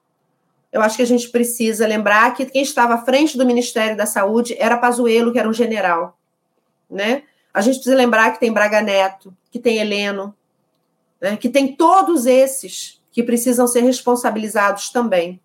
[0.72, 4.06] Eu acho que a gente precisa lembrar que quem estava à frente do Ministério da
[4.06, 6.18] Saúde era Pazuello, que era um general,
[6.90, 7.24] né?
[7.54, 10.34] A gente precisa lembrar que tem Braga Neto, que tem Heleno,
[11.22, 15.40] né, que tem todos esses que precisam ser responsabilizados também.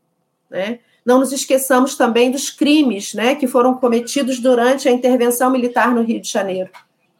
[0.50, 0.80] Né?
[1.04, 6.02] Não nos esqueçamos também dos crimes né, que foram cometidos durante a intervenção militar no
[6.02, 6.70] Rio de Janeiro.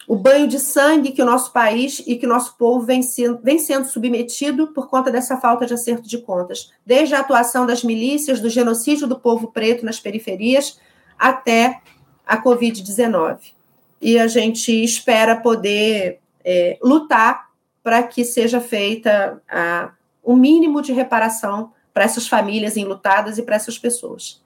[0.09, 3.39] O banho de sangue que o nosso país e que o nosso povo vem sendo,
[3.43, 7.85] vem sendo submetido por conta dessa falta de acerto de contas, desde a atuação das
[7.85, 10.81] milícias, do genocídio do povo preto nas periferias,
[11.17, 11.81] até
[12.27, 13.53] a Covid-19.
[14.01, 17.50] E a gente espera poder é, lutar
[17.91, 19.91] para que seja feita a,
[20.23, 24.41] o mínimo de reparação para essas famílias enlutadas e para essas pessoas.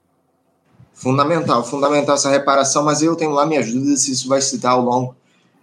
[0.91, 4.71] Fundamental, fundamental essa reparação, mas eu tenho lá minhas dúvidas se isso vai se dar
[4.71, 5.15] ao longo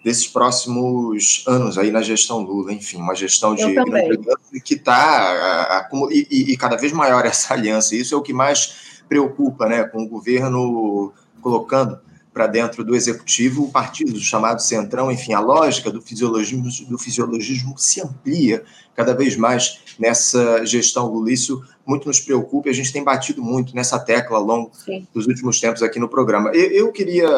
[0.05, 3.65] desses próximos anos aí na gestão Lula, enfim, uma gestão de
[4.63, 7.97] que está e, e, e, cada vez maior essa aliança.
[7.97, 11.99] Isso é o que mais preocupa, né, com o governo colocando
[12.33, 17.77] para dentro do executivo o partido chamado Centrão, enfim, a lógica do fisiologismo, do fisiologismo
[17.77, 18.65] se amplia
[18.95, 21.31] cada vez mais nessa gestão Lula.
[21.31, 25.07] Isso muito nos preocupa e a gente tem batido muito nessa tecla ao longo Sim.
[25.13, 26.51] dos últimos tempos aqui no programa.
[26.51, 27.29] Eu, eu queria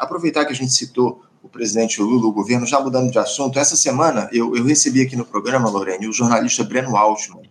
[0.00, 3.76] aproveitar que a gente citou o presidente Lula, o governo, já mudando de assunto, essa
[3.76, 7.42] semana eu, eu recebi aqui no programa, Lorene, o jornalista Breno Altman,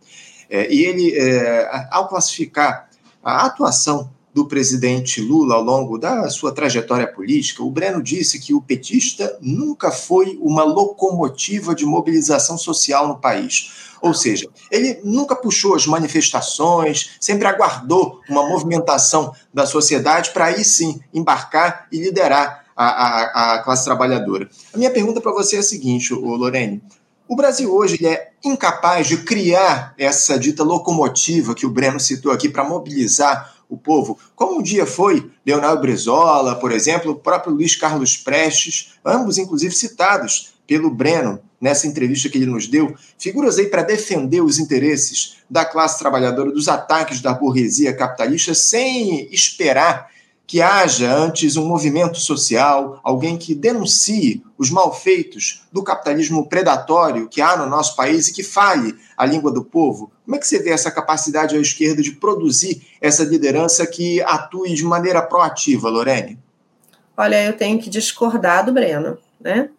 [0.50, 2.90] é, e ele, é, ao classificar
[3.24, 8.54] a atuação do presidente Lula ao longo da sua trajetória política, o Breno disse que
[8.54, 13.94] o petista nunca foi uma locomotiva de mobilização social no país.
[14.02, 20.64] Ou seja, ele nunca puxou as manifestações, sempre aguardou uma movimentação da sociedade para aí
[20.64, 24.50] sim embarcar e liderar a, a, a classe trabalhadora.
[24.74, 26.82] A minha pergunta para você é a seguinte, Lorene.
[27.28, 32.50] O Brasil hoje é incapaz de criar essa dita locomotiva que o Breno citou aqui
[32.50, 37.76] para mobilizar o povo, como um dia foi Leonardo Brizola, por exemplo, o próprio Luiz
[37.76, 43.68] Carlos Prestes, ambos inclusive citados pelo Breno nessa entrevista que ele nos deu, figuras aí
[43.68, 50.13] para defender os interesses da classe trabalhadora dos ataques da burguesia capitalista sem esperar
[50.46, 57.42] que haja antes um movimento social, alguém que denuncie os malfeitos do capitalismo predatório que
[57.42, 60.12] há no nosso país e que fale a língua do povo?
[60.26, 64.74] Como é que você vê essa capacidade à esquerda de produzir essa liderança que atue
[64.74, 66.38] de maneira proativa, Lorene?
[67.16, 69.70] Olha, eu tenho que discordar do Breno, né?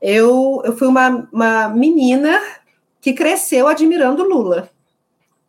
[0.00, 2.40] Eu, eu fui uma, uma menina
[3.00, 4.70] que cresceu admirando Lula,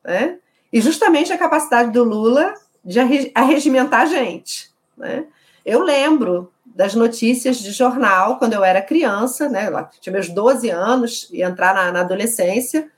[0.03, 0.37] né?
[0.71, 2.99] E justamente a capacidade do Lula de
[3.33, 4.71] arregimentar a gente.
[4.97, 5.25] Né?
[5.65, 9.69] Eu lembro das notícias de jornal quando eu era criança, né?
[9.99, 12.89] Tinha meus 12 anos e entrar na, na adolescência,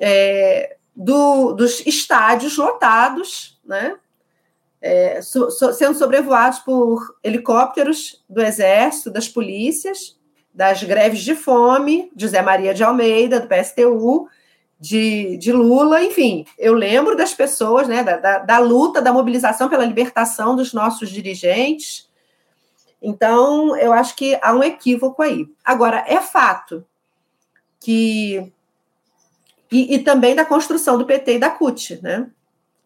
[0.00, 3.96] é, do, dos estádios lotados, né?
[4.80, 10.16] É, so, so, sendo sobrevoados por helicópteros do Exército, das polícias,
[10.52, 14.28] das greves de fome, Zé Maria de Almeida, do PSTU,
[14.78, 19.68] de, de Lula, enfim, eu lembro das pessoas, né, da, da, da, luta, da mobilização
[19.68, 22.08] pela libertação dos nossos dirigentes.
[23.00, 25.46] Então, eu acho que há um equívoco aí.
[25.64, 26.84] Agora, é fato
[27.80, 28.52] que.
[29.70, 32.30] E, e também da construção do PT e da CUT, né?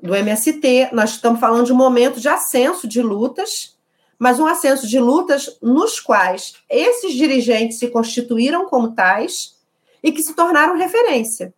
[0.03, 3.76] Do MST, nós estamos falando de um momento de ascenso de lutas,
[4.18, 9.59] mas um ascenso de lutas nos quais esses dirigentes se constituíram como tais
[10.03, 11.53] e que se tornaram referência.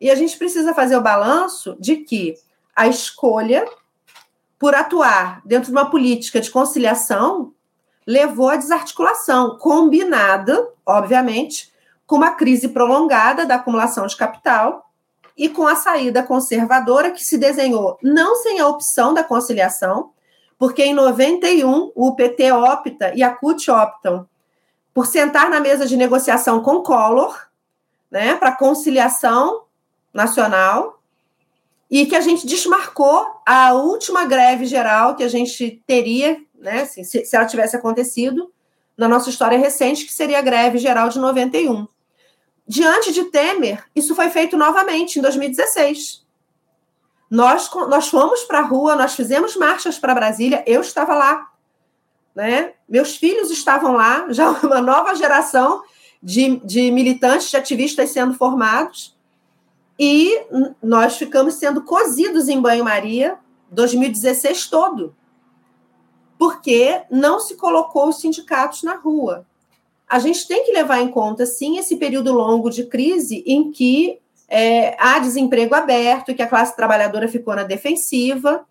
[0.00, 2.34] E a gente precisa fazer o balanço de que
[2.74, 3.66] a escolha
[4.58, 7.52] por atuar dentro de uma política de conciliação
[8.06, 11.72] levou à desarticulação, combinada, obviamente,
[12.06, 14.90] com uma crise prolongada da acumulação de capital
[15.36, 20.10] e com a saída conservadora que se desenhou não sem a opção da conciliação,
[20.58, 24.28] porque em 91 o PT opta e a CUT optam
[24.92, 27.38] por sentar na mesa de negociação com Collor,
[28.10, 29.62] né, para conciliação
[30.12, 31.00] nacional
[31.90, 37.02] e que a gente desmarcou a última greve geral que a gente teria, né, assim,
[37.02, 38.52] se, se ela tivesse acontecido
[38.96, 41.88] na nossa história recente, que seria a greve geral de 91.
[42.66, 46.24] Diante de Temer, isso foi feito novamente em 2016.
[47.30, 51.48] Nós, nós fomos para a rua, nós fizemos marchas para Brasília, eu estava lá.
[52.34, 52.74] Né?
[52.88, 55.82] Meus filhos estavam lá, já uma nova geração
[56.22, 59.16] de, de militantes, de ativistas sendo formados.
[60.02, 60.46] E
[60.82, 63.36] nós ficamos sendo cozidos em banho-maria
[63.70, 65.14] 2016 todo,
[66.38, 69.46] porque não se colocou os sindicatos na rua.
[70.08, 74.18] A gente tem que levar em conta, sim, esse período longo de crise em que
[74.48, 78.66] é, há desemprego aberto, que a classe trabalhadora ficou na defensiva,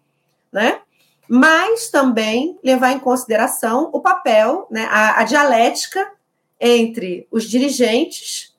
[0.51, 0.81] né?
[1.27, 6.11] mas também levar em consideração o papel, né, a, a dialética
[6.59, 8.57] entre os dirigentes,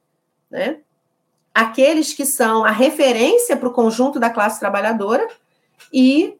[0.49, 0.79] né,
[1.55, 5.27] aqueles que são a referência para o conjunto da classe trabalhadora
[5.93, 6.37] e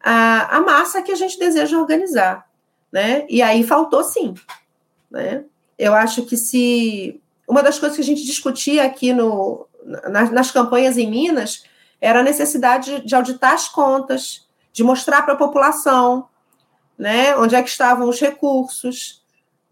[0.00, 2.46] a, a massa que a gente deseja organizar.
[2.92, 3.26] Né?
[3.28, 4.34] E aí faltou sim.
[5.10, 5.44] Né?
[5.78, 7.20] Eu acho que se.
[7.48, 9.66] Uma das coisas que a gente discutia aqui no,
[10.08, 11.64] nas, nas campanhas em Minas
[12.00, 16.28] era a necessidade de, auditar as contas, de mostrar para a população
[16.98, 19.22] né, onde é que estavam os recursos,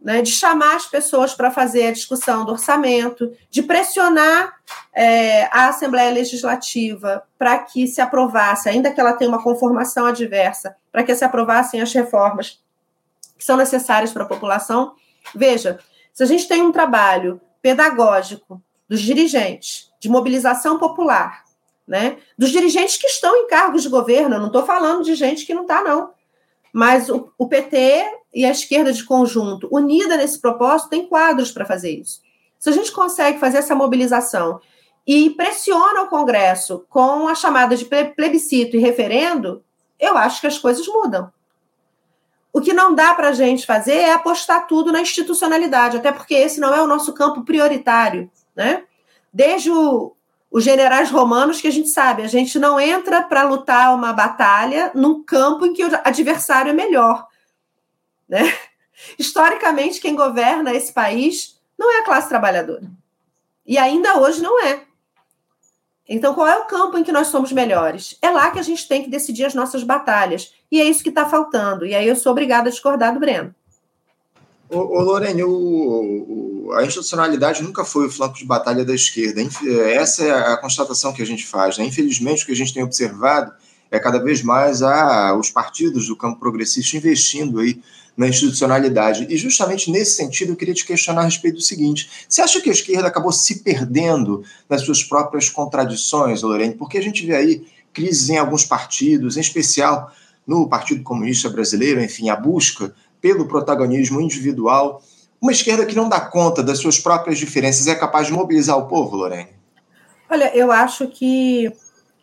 [0.04, 4.54] né, de chamar as pessoas para fazer a discussão do orçamento, de pressionar
[4.92, 10.76] é, a Assembleia Legislativa para que se aprovasse, ainda que ela tenha uma conformação adversa,
[10.92, 12.62] para que se aprovassem as reformas
[13.38, 14.94] que são necessárias para a população.
[15.34, 15.80] Veja,
[16.12, 21.44] se a gente tem um trabalho pedagógico dos dirigentes, de mobilização popular,
[21.88, 25.46] né, dos dirigentes que estão em cargos de governo, eu não estou falando de gente
[25.46, 26.13] que não está, não.
[26.74, 28.04] Mas o, o PT
[28.34, 32.20] e a esquerda de conjunto, unida nesse propósito, tem quadros para fazer isso.
[32.58, 34.60] Se a gente consegue fazer essa mobilização
[35.06, 39.62] e pressiona o Congresso com a chamada de plebiscito e referendo,
[40.00, 41.32] eu acho que as coisas mudam.
[42.52, 46.34] O que não dá para a gente fazer é apostar tudo na institucionalidade, até porque
[46.34, 48.28] esse não é o nosso campo prioritário.
[48.56, 48.82] Né?
[49.32, 50.16] Desde o,
[50.54, 54.92] os generais romanos que a gente sabe, a gente não entra para lutar uma batalha
[54.94, 57.26] num campo em que o adversário é melhor.
[58.28, 58.56] Né?
[59.18, 62.88] Historicamente, quem governa esse país não é a classe trabalhadora.
[63.66, 64.84] E ainda hoje não é.
[66.08, 68.16] Então, qual é o campo em que nós somos melhores?
[68.22, 70.54] É lá que a gente tem que decidir as nossas batalhas.
[70.70, 71.84] E é isso que está faltando.
[71.84, 73.52] E aí eu sou obrigada a discordar do Breno.
[74.70, 79.42] Ô, Lorene, o, a institucionalidade nunca foi o flanco de batalha da esquerda.
[79.90, 81.78] Essa é a constatação que a gente faz.
[81.78, 81.84] Né?
[81.84, 83.52] Infelizmente, o que a gente tem observado
[83.90, 87.80] é cada vez mais a, os partidos do campo progressista investindo aí
[88.16, 89.26] na institucionalidade.
[89.28, 92.70] E justamente nesse sentido, eu queria te questionar a respeito do seguinte: você acha que
[92.70, 96.74] a esquerda acabou se perdendo nas suas próprias contradições, Lorene?
[96.74, 100.12] Porque a gente vê aí crises em alguns partidos, em especial
[100.46, 105.02] no Partido Comunista Brasileiro, enfim, a busca pelo protagonismo individual
[105.44, 108.86] uma esquerda que não dá conta das suas próprias diferenças é capaz de mobilizar o
[108.86, 109.50] povo, Lorene?
[110.30, 111.70] Olha, eu acho que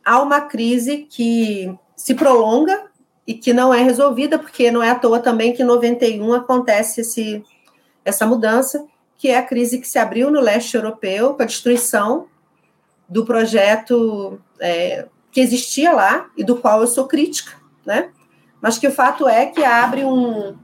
[0.04, 2.86] há uma crise que se prolonga
[3.28, 7.02] e que não é resolvida, porque não é à toa também que em 91 acontece
[7.02, 7.44] esse,
[8.04, 8.84] essa mudança,
[9.20, 12.26] que é a crise que se abriu no leste europeu com a destruição
[13.08, 17.52] do projeto é, que existia lá e do qual eu sou crítica,
[17.86, 18.10] né?
[18.60, 20.56] Mas que o fato é que abre um,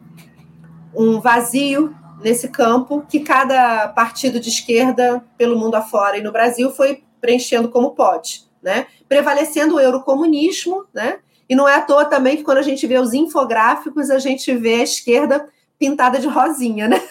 [0.95, 6.71] um vazio nesse campo que cada partido de esquerda pelo mundo afora e no Brasil
[6.71, 8.87] foi preenchendo como pode, né?
[9.07, 11.19] Prevalecendo o eurocomunismo, né?
[11.49, 14.53] E não é à toa também que quando a gente vê os infográficos, a gente
[14.55, 15.47] vê a esquerda
[15.79, 17.01] pintada de rosinha, né?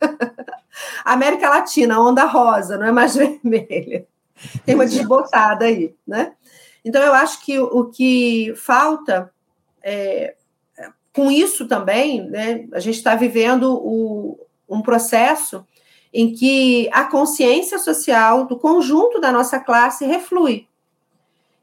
[1.04, 4.06] América Latina, onda rosa, não é mais vermelha.
[4.64, 6.32] Tem uma desbotada aí, né?
[6.84, 9.30] Então eu acho que o que falta
[9.82, 10.34] é,
[11.12, 14.38] com isso também, né, a gente está vivendo o,
[14.68, 15.64] um processo
[16.12, 20.66] em que a consciência social do conjunto da nossa classe reflui.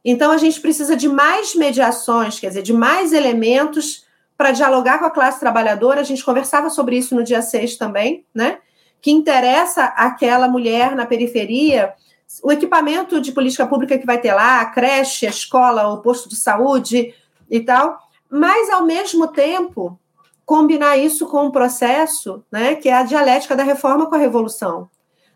[0.03, 4.05] Então, a gente precisa de mais mediações, quer dizer, de mais elementos
[4.37, 6.01] para dialogar com a classe trabalhadora.
[6.01, 8.59] A gente conversava sobre isso no dia 6 também, né?
[9.01, 11.93] Que interessa aquela mulher na periferia,
[12.43, 16.29] o equipamento de política pública que vai ter lá, a creche, a escola, o posto
[16.29, 17.13] de saúde
[17.49, 17.99] e tal,
[18.35, 19.97] mas, ao mesmo tempo,
[20.45, 24.89] combinar isso com um processo né, que é a dialética da reforma com a revolução.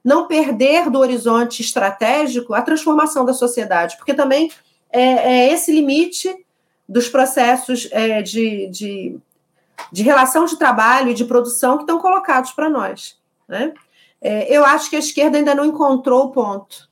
[0.04, 4.52] Não perder do horizonte estratégico a transformação da sociedade, porque também
[4.92, 6.46] é, é esse limite
[6.90, 9.18] dos processos é, de, de,
[9.94, 13.18] de, relação de trabalho e de produção que estão colocados para nós.
[13.48, 13.74] Né?
[14.22, 16.90] É, eu acho que a esquerda ainda não encontrou o ponto,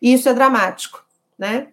[0.00, 1.04] e isso é dramático.
[1.38, 1.68] Né?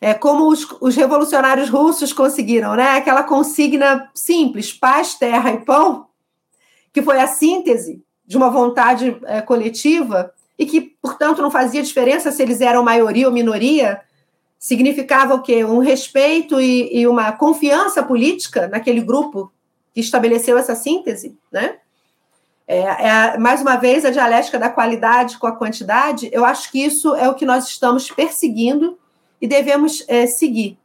[0.00, 2.96] É, como os, os, revolucionários russos conseguiram, né?
[2.96, 6.06] Aquela consigna simples, paz, terra e pão,
[6.92, 12.32] que foi a síntese de uma vontade é, coletiva e que, portanto, não fazia diferença
[12.32, 14.00] se eles eram maioria ou minoria,
[14.58, 15.64] significava o quê?
[15.64, 19.52] Um respeito e, e uma confiança política naquele grupo
[19.92, 21.76] que estabeleceu essa síntese, né?
[22.66, 26.78] É, é, mais uma vez, a dialética da qualidade com a quantidade, eu acho que
[26.78, 28.96] isso é o que nós estamos perseguindo
[29.40, 30.78] e devemos é, seguir.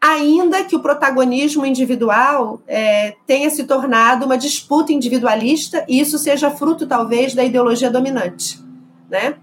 [0.00, 6.50] Ainda que o protagonismo individual é, tenha se tornado uma disputa individualista, e isso seja
[6.50, 8.60] fruto, talvez, da ideologia dominante,
[9.08, 9.36] né?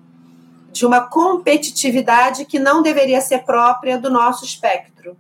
[0.72, 5.16] de uma competitividade que não deveria ser própria do nosso espectro.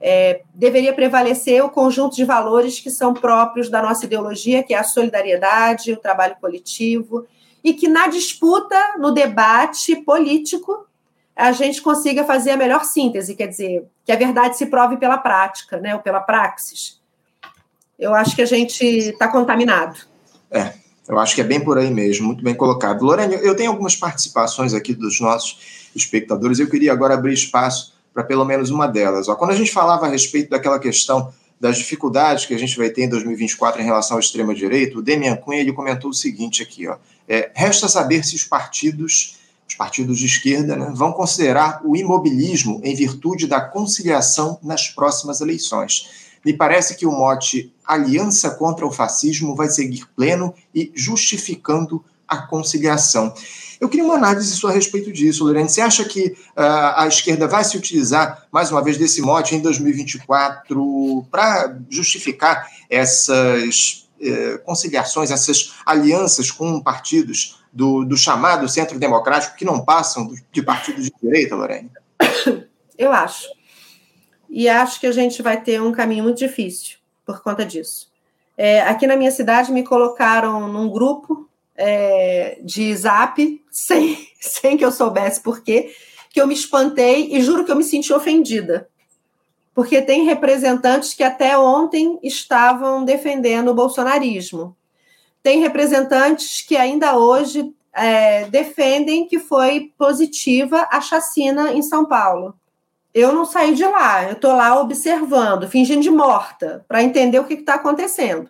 [0.00, 4.78] é, deveria prevalecer o conjunto de valores que são próprios da nossa ideologia, que é
[4.78, 7.26] a solidariedade, o trabalho coletivo,
[7.62, 10.86] e que na disputa, no debate político,
[11.40, 15.16] a gente consiga fazer a melhor síntese, quer dizer, que a verdade se prove pela
[15.16, 17.00] prática, né, ou pela praxis.
[17.98, 19.98] Eu acho que a gente está contaminado.
[20.50, 20.74] É,
[21.08, 23.02] eu acho que é bem por aí mesmo, muito bem colocado.
[23.02, 28.22] Lorena, eu tenho algumas participações aqui dos nossos espectadores, eu queria agora abrir espaço para
[28.22, 29.26] pelo menos uma delas.
[29.26, 32.90] Ó, quando a gente falava a respeito daquela questão das dificuldades que a gente vai
[32.90, 36.86] ter em 2024 em relação à extrema-direita, o Demian Cunha ele comentou o seguinte aqui:
[36.86, 39.39] ó, é, resta saber se os partidos, os
[39.80, 46.36] partidos de esquerda, né, vão considerar o imobilismo em virtude da conciliação nas próximas eleições.
[46.44, 52.36] Me parece que o mote aliança contra o fascismo vai seguir pleno e justificando a
[52.46, 53.32] conciliação.
[53.80, 55.66] Eu queria uma análise sua a respeito disso, Lorena.
[55.66, 59.60] Você acha que uh, a esquerda vai se utilizar, mais uma vez, desse mote em
[59.60, 69.56] 2024 para justificar essas uh, conciliações, essas alianças com partidos do, do chamado centro democrático
[69.56, 71.90] que não passam de partidos de direita, Lorena?
[72.98, 73.48] Eu acho.
[74.48, 78.10] E acho que a gente vai ter um caminho muito difícil por conta disso.
[78.56, 84.84] É, aqui na minha cidade me colocaram num grupo é, de zap, sem, sem que
[84.84, 85.94] eu soubesse por quê,
[86.28, 88.88] que eu me espantei e juro que eu me senti ofendida.
[89.74, 94.76] Porque tem representantes que até ontem estavam defendendo o bolsonarismo.
[95.42, 102.54] Tem representantes que ainda hoje é, defendem que foi positiva a chacina em São Paulo.
[103.12, 107.44] Eu não saí de lá, eu estou lá observando, fingindo de morta, para entender o
[107.44, 108.48] que está acontecendo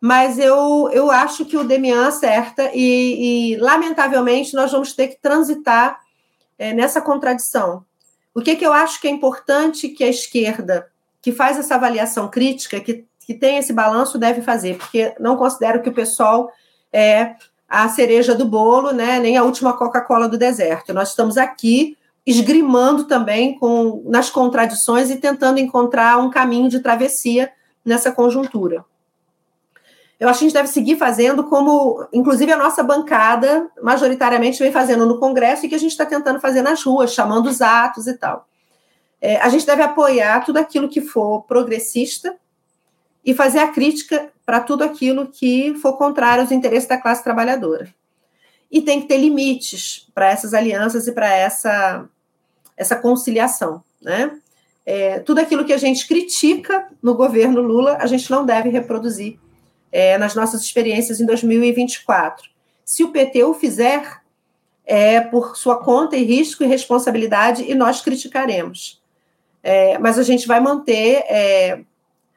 [0.00, 5.20] mas eu, eu acho que o Demian acerta e, e lamentavelmente, nós vamos ter que
[5.20, 5.98] transitar
[6.58, 7.84] é, nessa contradição.
[8.34, 10.88] O que, que eu acho que é importante que a esquerda,
[11.20, 15.82] que faz essa avaliação crítica, que, que tem esse balanço, deve fazer, porque não considero
[15.82, 16.50] que o pessoal
[16.90, 17.34] é
[17.68, 20.94] a cereja do bolo, né, nem a última Coca-Cola do deserto.
[20.94, 21.94] Nós estamos aqui
[22.26, 27.52] esgrimando também com, nas contradições e tentando encontrar um caminho de travessia
[27.84, 28.82] nessa conjuntura.
[30.18, 34.72] Eu acho que a gente deve seguir fazendo como, inclusive, a nossa bancada majoritariamente vem
[34.72, 38.06] fazendo no Congresso e que a gente está tentando fazer nas ruas, chamando os atos
[38.06, 38.48] e tal.
[39.20, 42.34] É, a gente deve apoiar tudo aquilo que for progressista
[43.28, 47.94] e fazer a crítica para tudo aquilo que for contrário aos interesses da classe trabalhadora.
[48.72, 52.08] E tem que ter limites para essas alianças e para essa,
[52.74, 53.84] essa conciliação.
[54.00, 54.34] Né?
[54.86, 59.38] É, tudo aquilo que a gente critica no governo Lula, a gente não deve reproduzir
[59.92, 62.48] é, nas nossas experiências em 2024.
[62.82, 64.22] Se o PT o fizer,
[64.86, 69.02] é por sua conta e risco e responsabilidade, e nós criticaremos.
[69.62, 71.84] É, mas a gente vai manter é,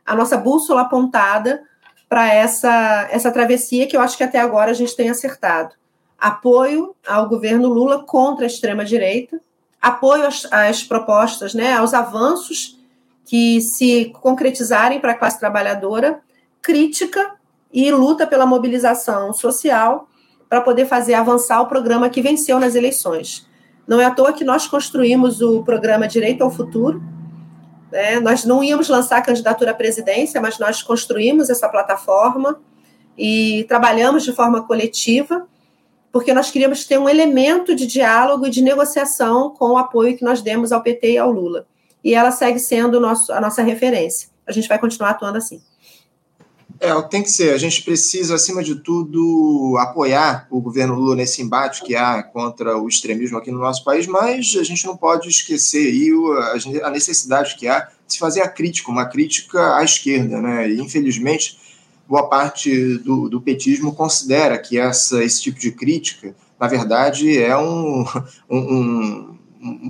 [0.06, 1.64] a nossa bússola apontada
[2.10, 5.76] para essa, essa travessia que eu acho que até agora a gente tem acertado.
[6.20, 9.40] Apoio ao governo Lula contra a extrema-direita,
[9.82, 12.78] apoio às, às propostas, né, aos avanços
[13.26, 16.20] que se concretizarem para a classe trabalhadora,
[16.62, 17.36] crítica
[17.74, 20.08] e luta pela mobilização social
[20.50, 23.48] para poder fazer avançar o programa que venceu nas eleições.
[23.88, 27.02] Não é à toa que nós construímos o programa Direito ao Futuro.
[27.92, 28.20] Né?
[28.20, 32.60] Nós não íamos lançar a candidatura à presidência, mas nós construímos essa plataforma
[33.18, 35.48] e trabalhamos de forma coletiva,
[36.12, 40.24] porque nós queríamos ter um elemento de diálogo e de negociação com o apoio que
[40.24, 41.66] nós demos ao PT e ao Lula.
[42.04, 44.30] E ela segue sendo nosso, a nossa referência.
[44.48, 45.62] A gente vai continuar atuando assim.
[46.84, 47.54] É, tem que ser.
[47.54, 52.76] A gente precisa, acima de tudo, apoiar o governo Lula nesse embate que há contra
[52.76, 57.56] o extremismo aqui no nosso país, mas a gente não pode esquecer aí a necessidade
[57.56, 60.42] que há de se fazer a crítica, uma crítica à esquerda.
[60.42, 60.72] Né?
[60.72, 61.60] E, infelizmente,
[62.10, 67.56] boa parte do, do petismo considera que essa, esse tipo de crítica, na verdade, é
[67.56, 68.04] um,
[68.50, 69.40] um, um,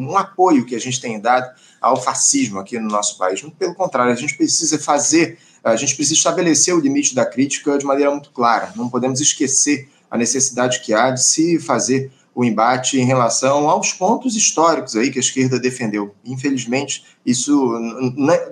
[0.10, 3.42] um apoio que a gente tem dado ao fascismo aqui no nosso país.
[3.58, 7.86] Pelo contrário, a gente precisa fazer a gente precisa estabelecer o limite da crítica de
[7.86, 8.74] maneira muito clara.
[8.76, 13.94] Não podemos esquecer a necessidade que há de se fazer o embate em relação aos
[13.94, 16.16] pontos históricos aí que a esquerda defendeu.
[16.26, 17.74] Infelizmente, isso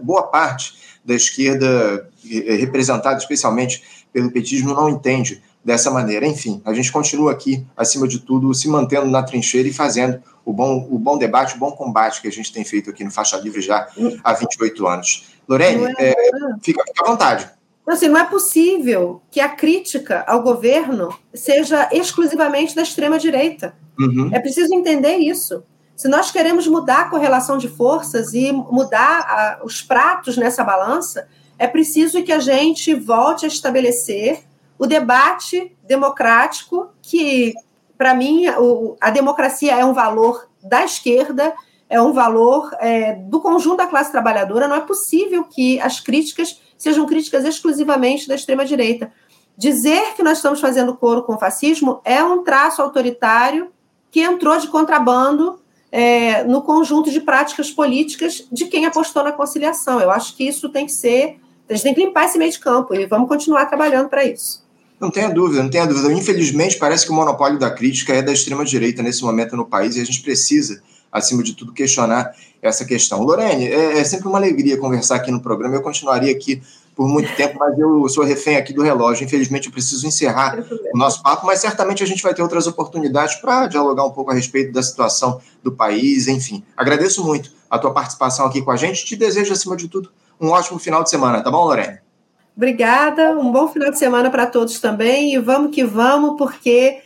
[0.01, 3.82] boa parte da esquerda eh, representada especialmente
[4.12, 6.26] pelo petismo não entende dessa maneira.
[6.26, 10.53] Enfim, a gente continua aqui, acima de tudo, se mantendo na trincheira e fazendo o
[10.53, 13.38] bom, o bom debate, o bom combate que a gente tem feito aqui no Faixa
[13.38, 13.88] Livre já
[14.24, 15.28] há 28 anos.
[15.47, 16.16] Lorene, é, é,
[16.62, 17.49] fica, fica à vontade.
[17.88, 23.74] Assim, não é possível que a crítica ao governo seja exclusivamente da extrema-direita.
[23.99, 24.30] Uhum.
[24.32, 25.64] É preciso entender isso.
[25.95, 31.28] Se nós queremos mudar a correlação de forças e mudar a, os pratos nessa balança,
[31.57, 34.43] é preciso que a gente volte a estabelecer
[34.80, 37.53] o debate democrático, que,
[37.97, 41.53] para mim, o, a democracia é um valor da esquerda,
[41.89, 44.67] é um valor é, do conjunto da classe trabalhadora.
[44.67, 49.11] Não é possível que as críticas sejam críticas exclusivamente da extrema-direita.
[49.57, 53.69] Dizer que nós estamos fazendo coro com o fascismo é um traço autoritário
[54.09, 55.59] que entrou de contrabando
[55.91, 59.99] é, no conjunto de práticas políticas de quem apostou na conciliação.
[59.99, 61.39] Eu acho que isso tem que ser.
[61.67, 64.63] A gente tem que limpar esse meio de campo e vamos continuar trabalhando para isso.
[64.99, 66.11] Não tenha dúvida, não tenha dúvida.
[66.11, 70.01] Infelizmente, parece que o monopólio da crítica é da extrema-direita nesse momento no país e
[70.01, 70.81] a gente precisa,
[71.11, 73.23] acima de tudo, questionar essa questão.
[73.23, 75.75] Lorene, é, é sempre uma alegria conversar aqui no programa.
[75.75, 76.61] Eu continuaria aqui
[76.99, 79.23] por muito tempo, mas eu sou refém aqui do relógio.
[79.23, 80.61] Infelizmente, eu preciso encerrar
[80.93, 84.31] o nosso papo, mas certamente a gente vai ter outras oportunidades para dialogar um pouco
[84.31, 86.61] a respeito da situação do país, enfim.
[86.75, 89.05] Agradeço muito a tua participação aqui com a gente.
[89.05, 92.09] Te desejo, acima de tudo, um ótimo final de semana, tá bom, Lorene?
[92.55, 96.99] Obrigada, um bom final de semana para todos também, e vamos que vamos, porque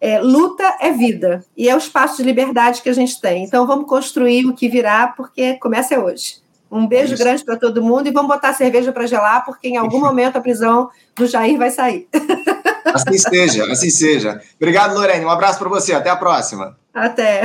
[0.00, 3.44] é, luta é vida, e é o espaço de liberdade que a gente tem.
[3.44, 6.36] Então, vamos construir o que virá, porque começa é hoje.
[6.70, 7.22] Um beijo Isso.
[7.22, 10.40] grande para todo mundo e vamos botar cerveja para gelar, porque em algum momento a
[10.40, 12.06] prisão do Jair vai sair.
[12.84, 14.40] Assim seja, assim seja.
[14.56, 15.22] Obrigado, Lorene.
[15.22, 15.92] Um abraço para você.
[15.92, 16.74] Até a próxima.
[16.94, 17.42] Até.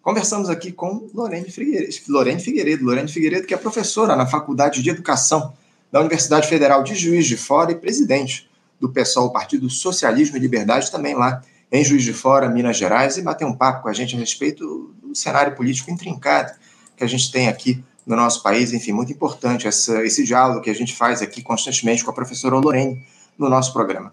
[0.00, 4.90] Conversamos aqui com Lorene Figueiredo, Lorene Figueiredo, Lorene Figueiredo, que é professora na Faculdade de
[4.90, 5.54] Educação
[5.94, 10.90] da Universidade Federal de Juiz de Fora e presidente do PSOL, Partido Socialismo e Liberdade,
[10.90, 11.40] também lá
[11.70, 14.92] em Juiz de Fora, Minas Gerais, e bater um papo com a gente a respeito
[15.00, 16.50] do cenário político intrincado
[16.96, 18.72] que a gente tem aqui no nosso país.
[18.72, 22.56] Enfim, muito importante essa, esse diálogo que a gente faz aqui constantemente com a professora
[22.56, 23.00] Lorene
[23.38, 24.12] no nosso programa.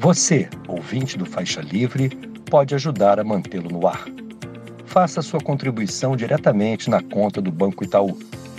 [0.00, 2.08] Você, ouvinte do Faixa Livre,
[2.50, 4.06] pode ajudar a mantê-lo no ar.
[4.86, 8.18] Faça sua contribuição diretamente na conta do Banco Itaú,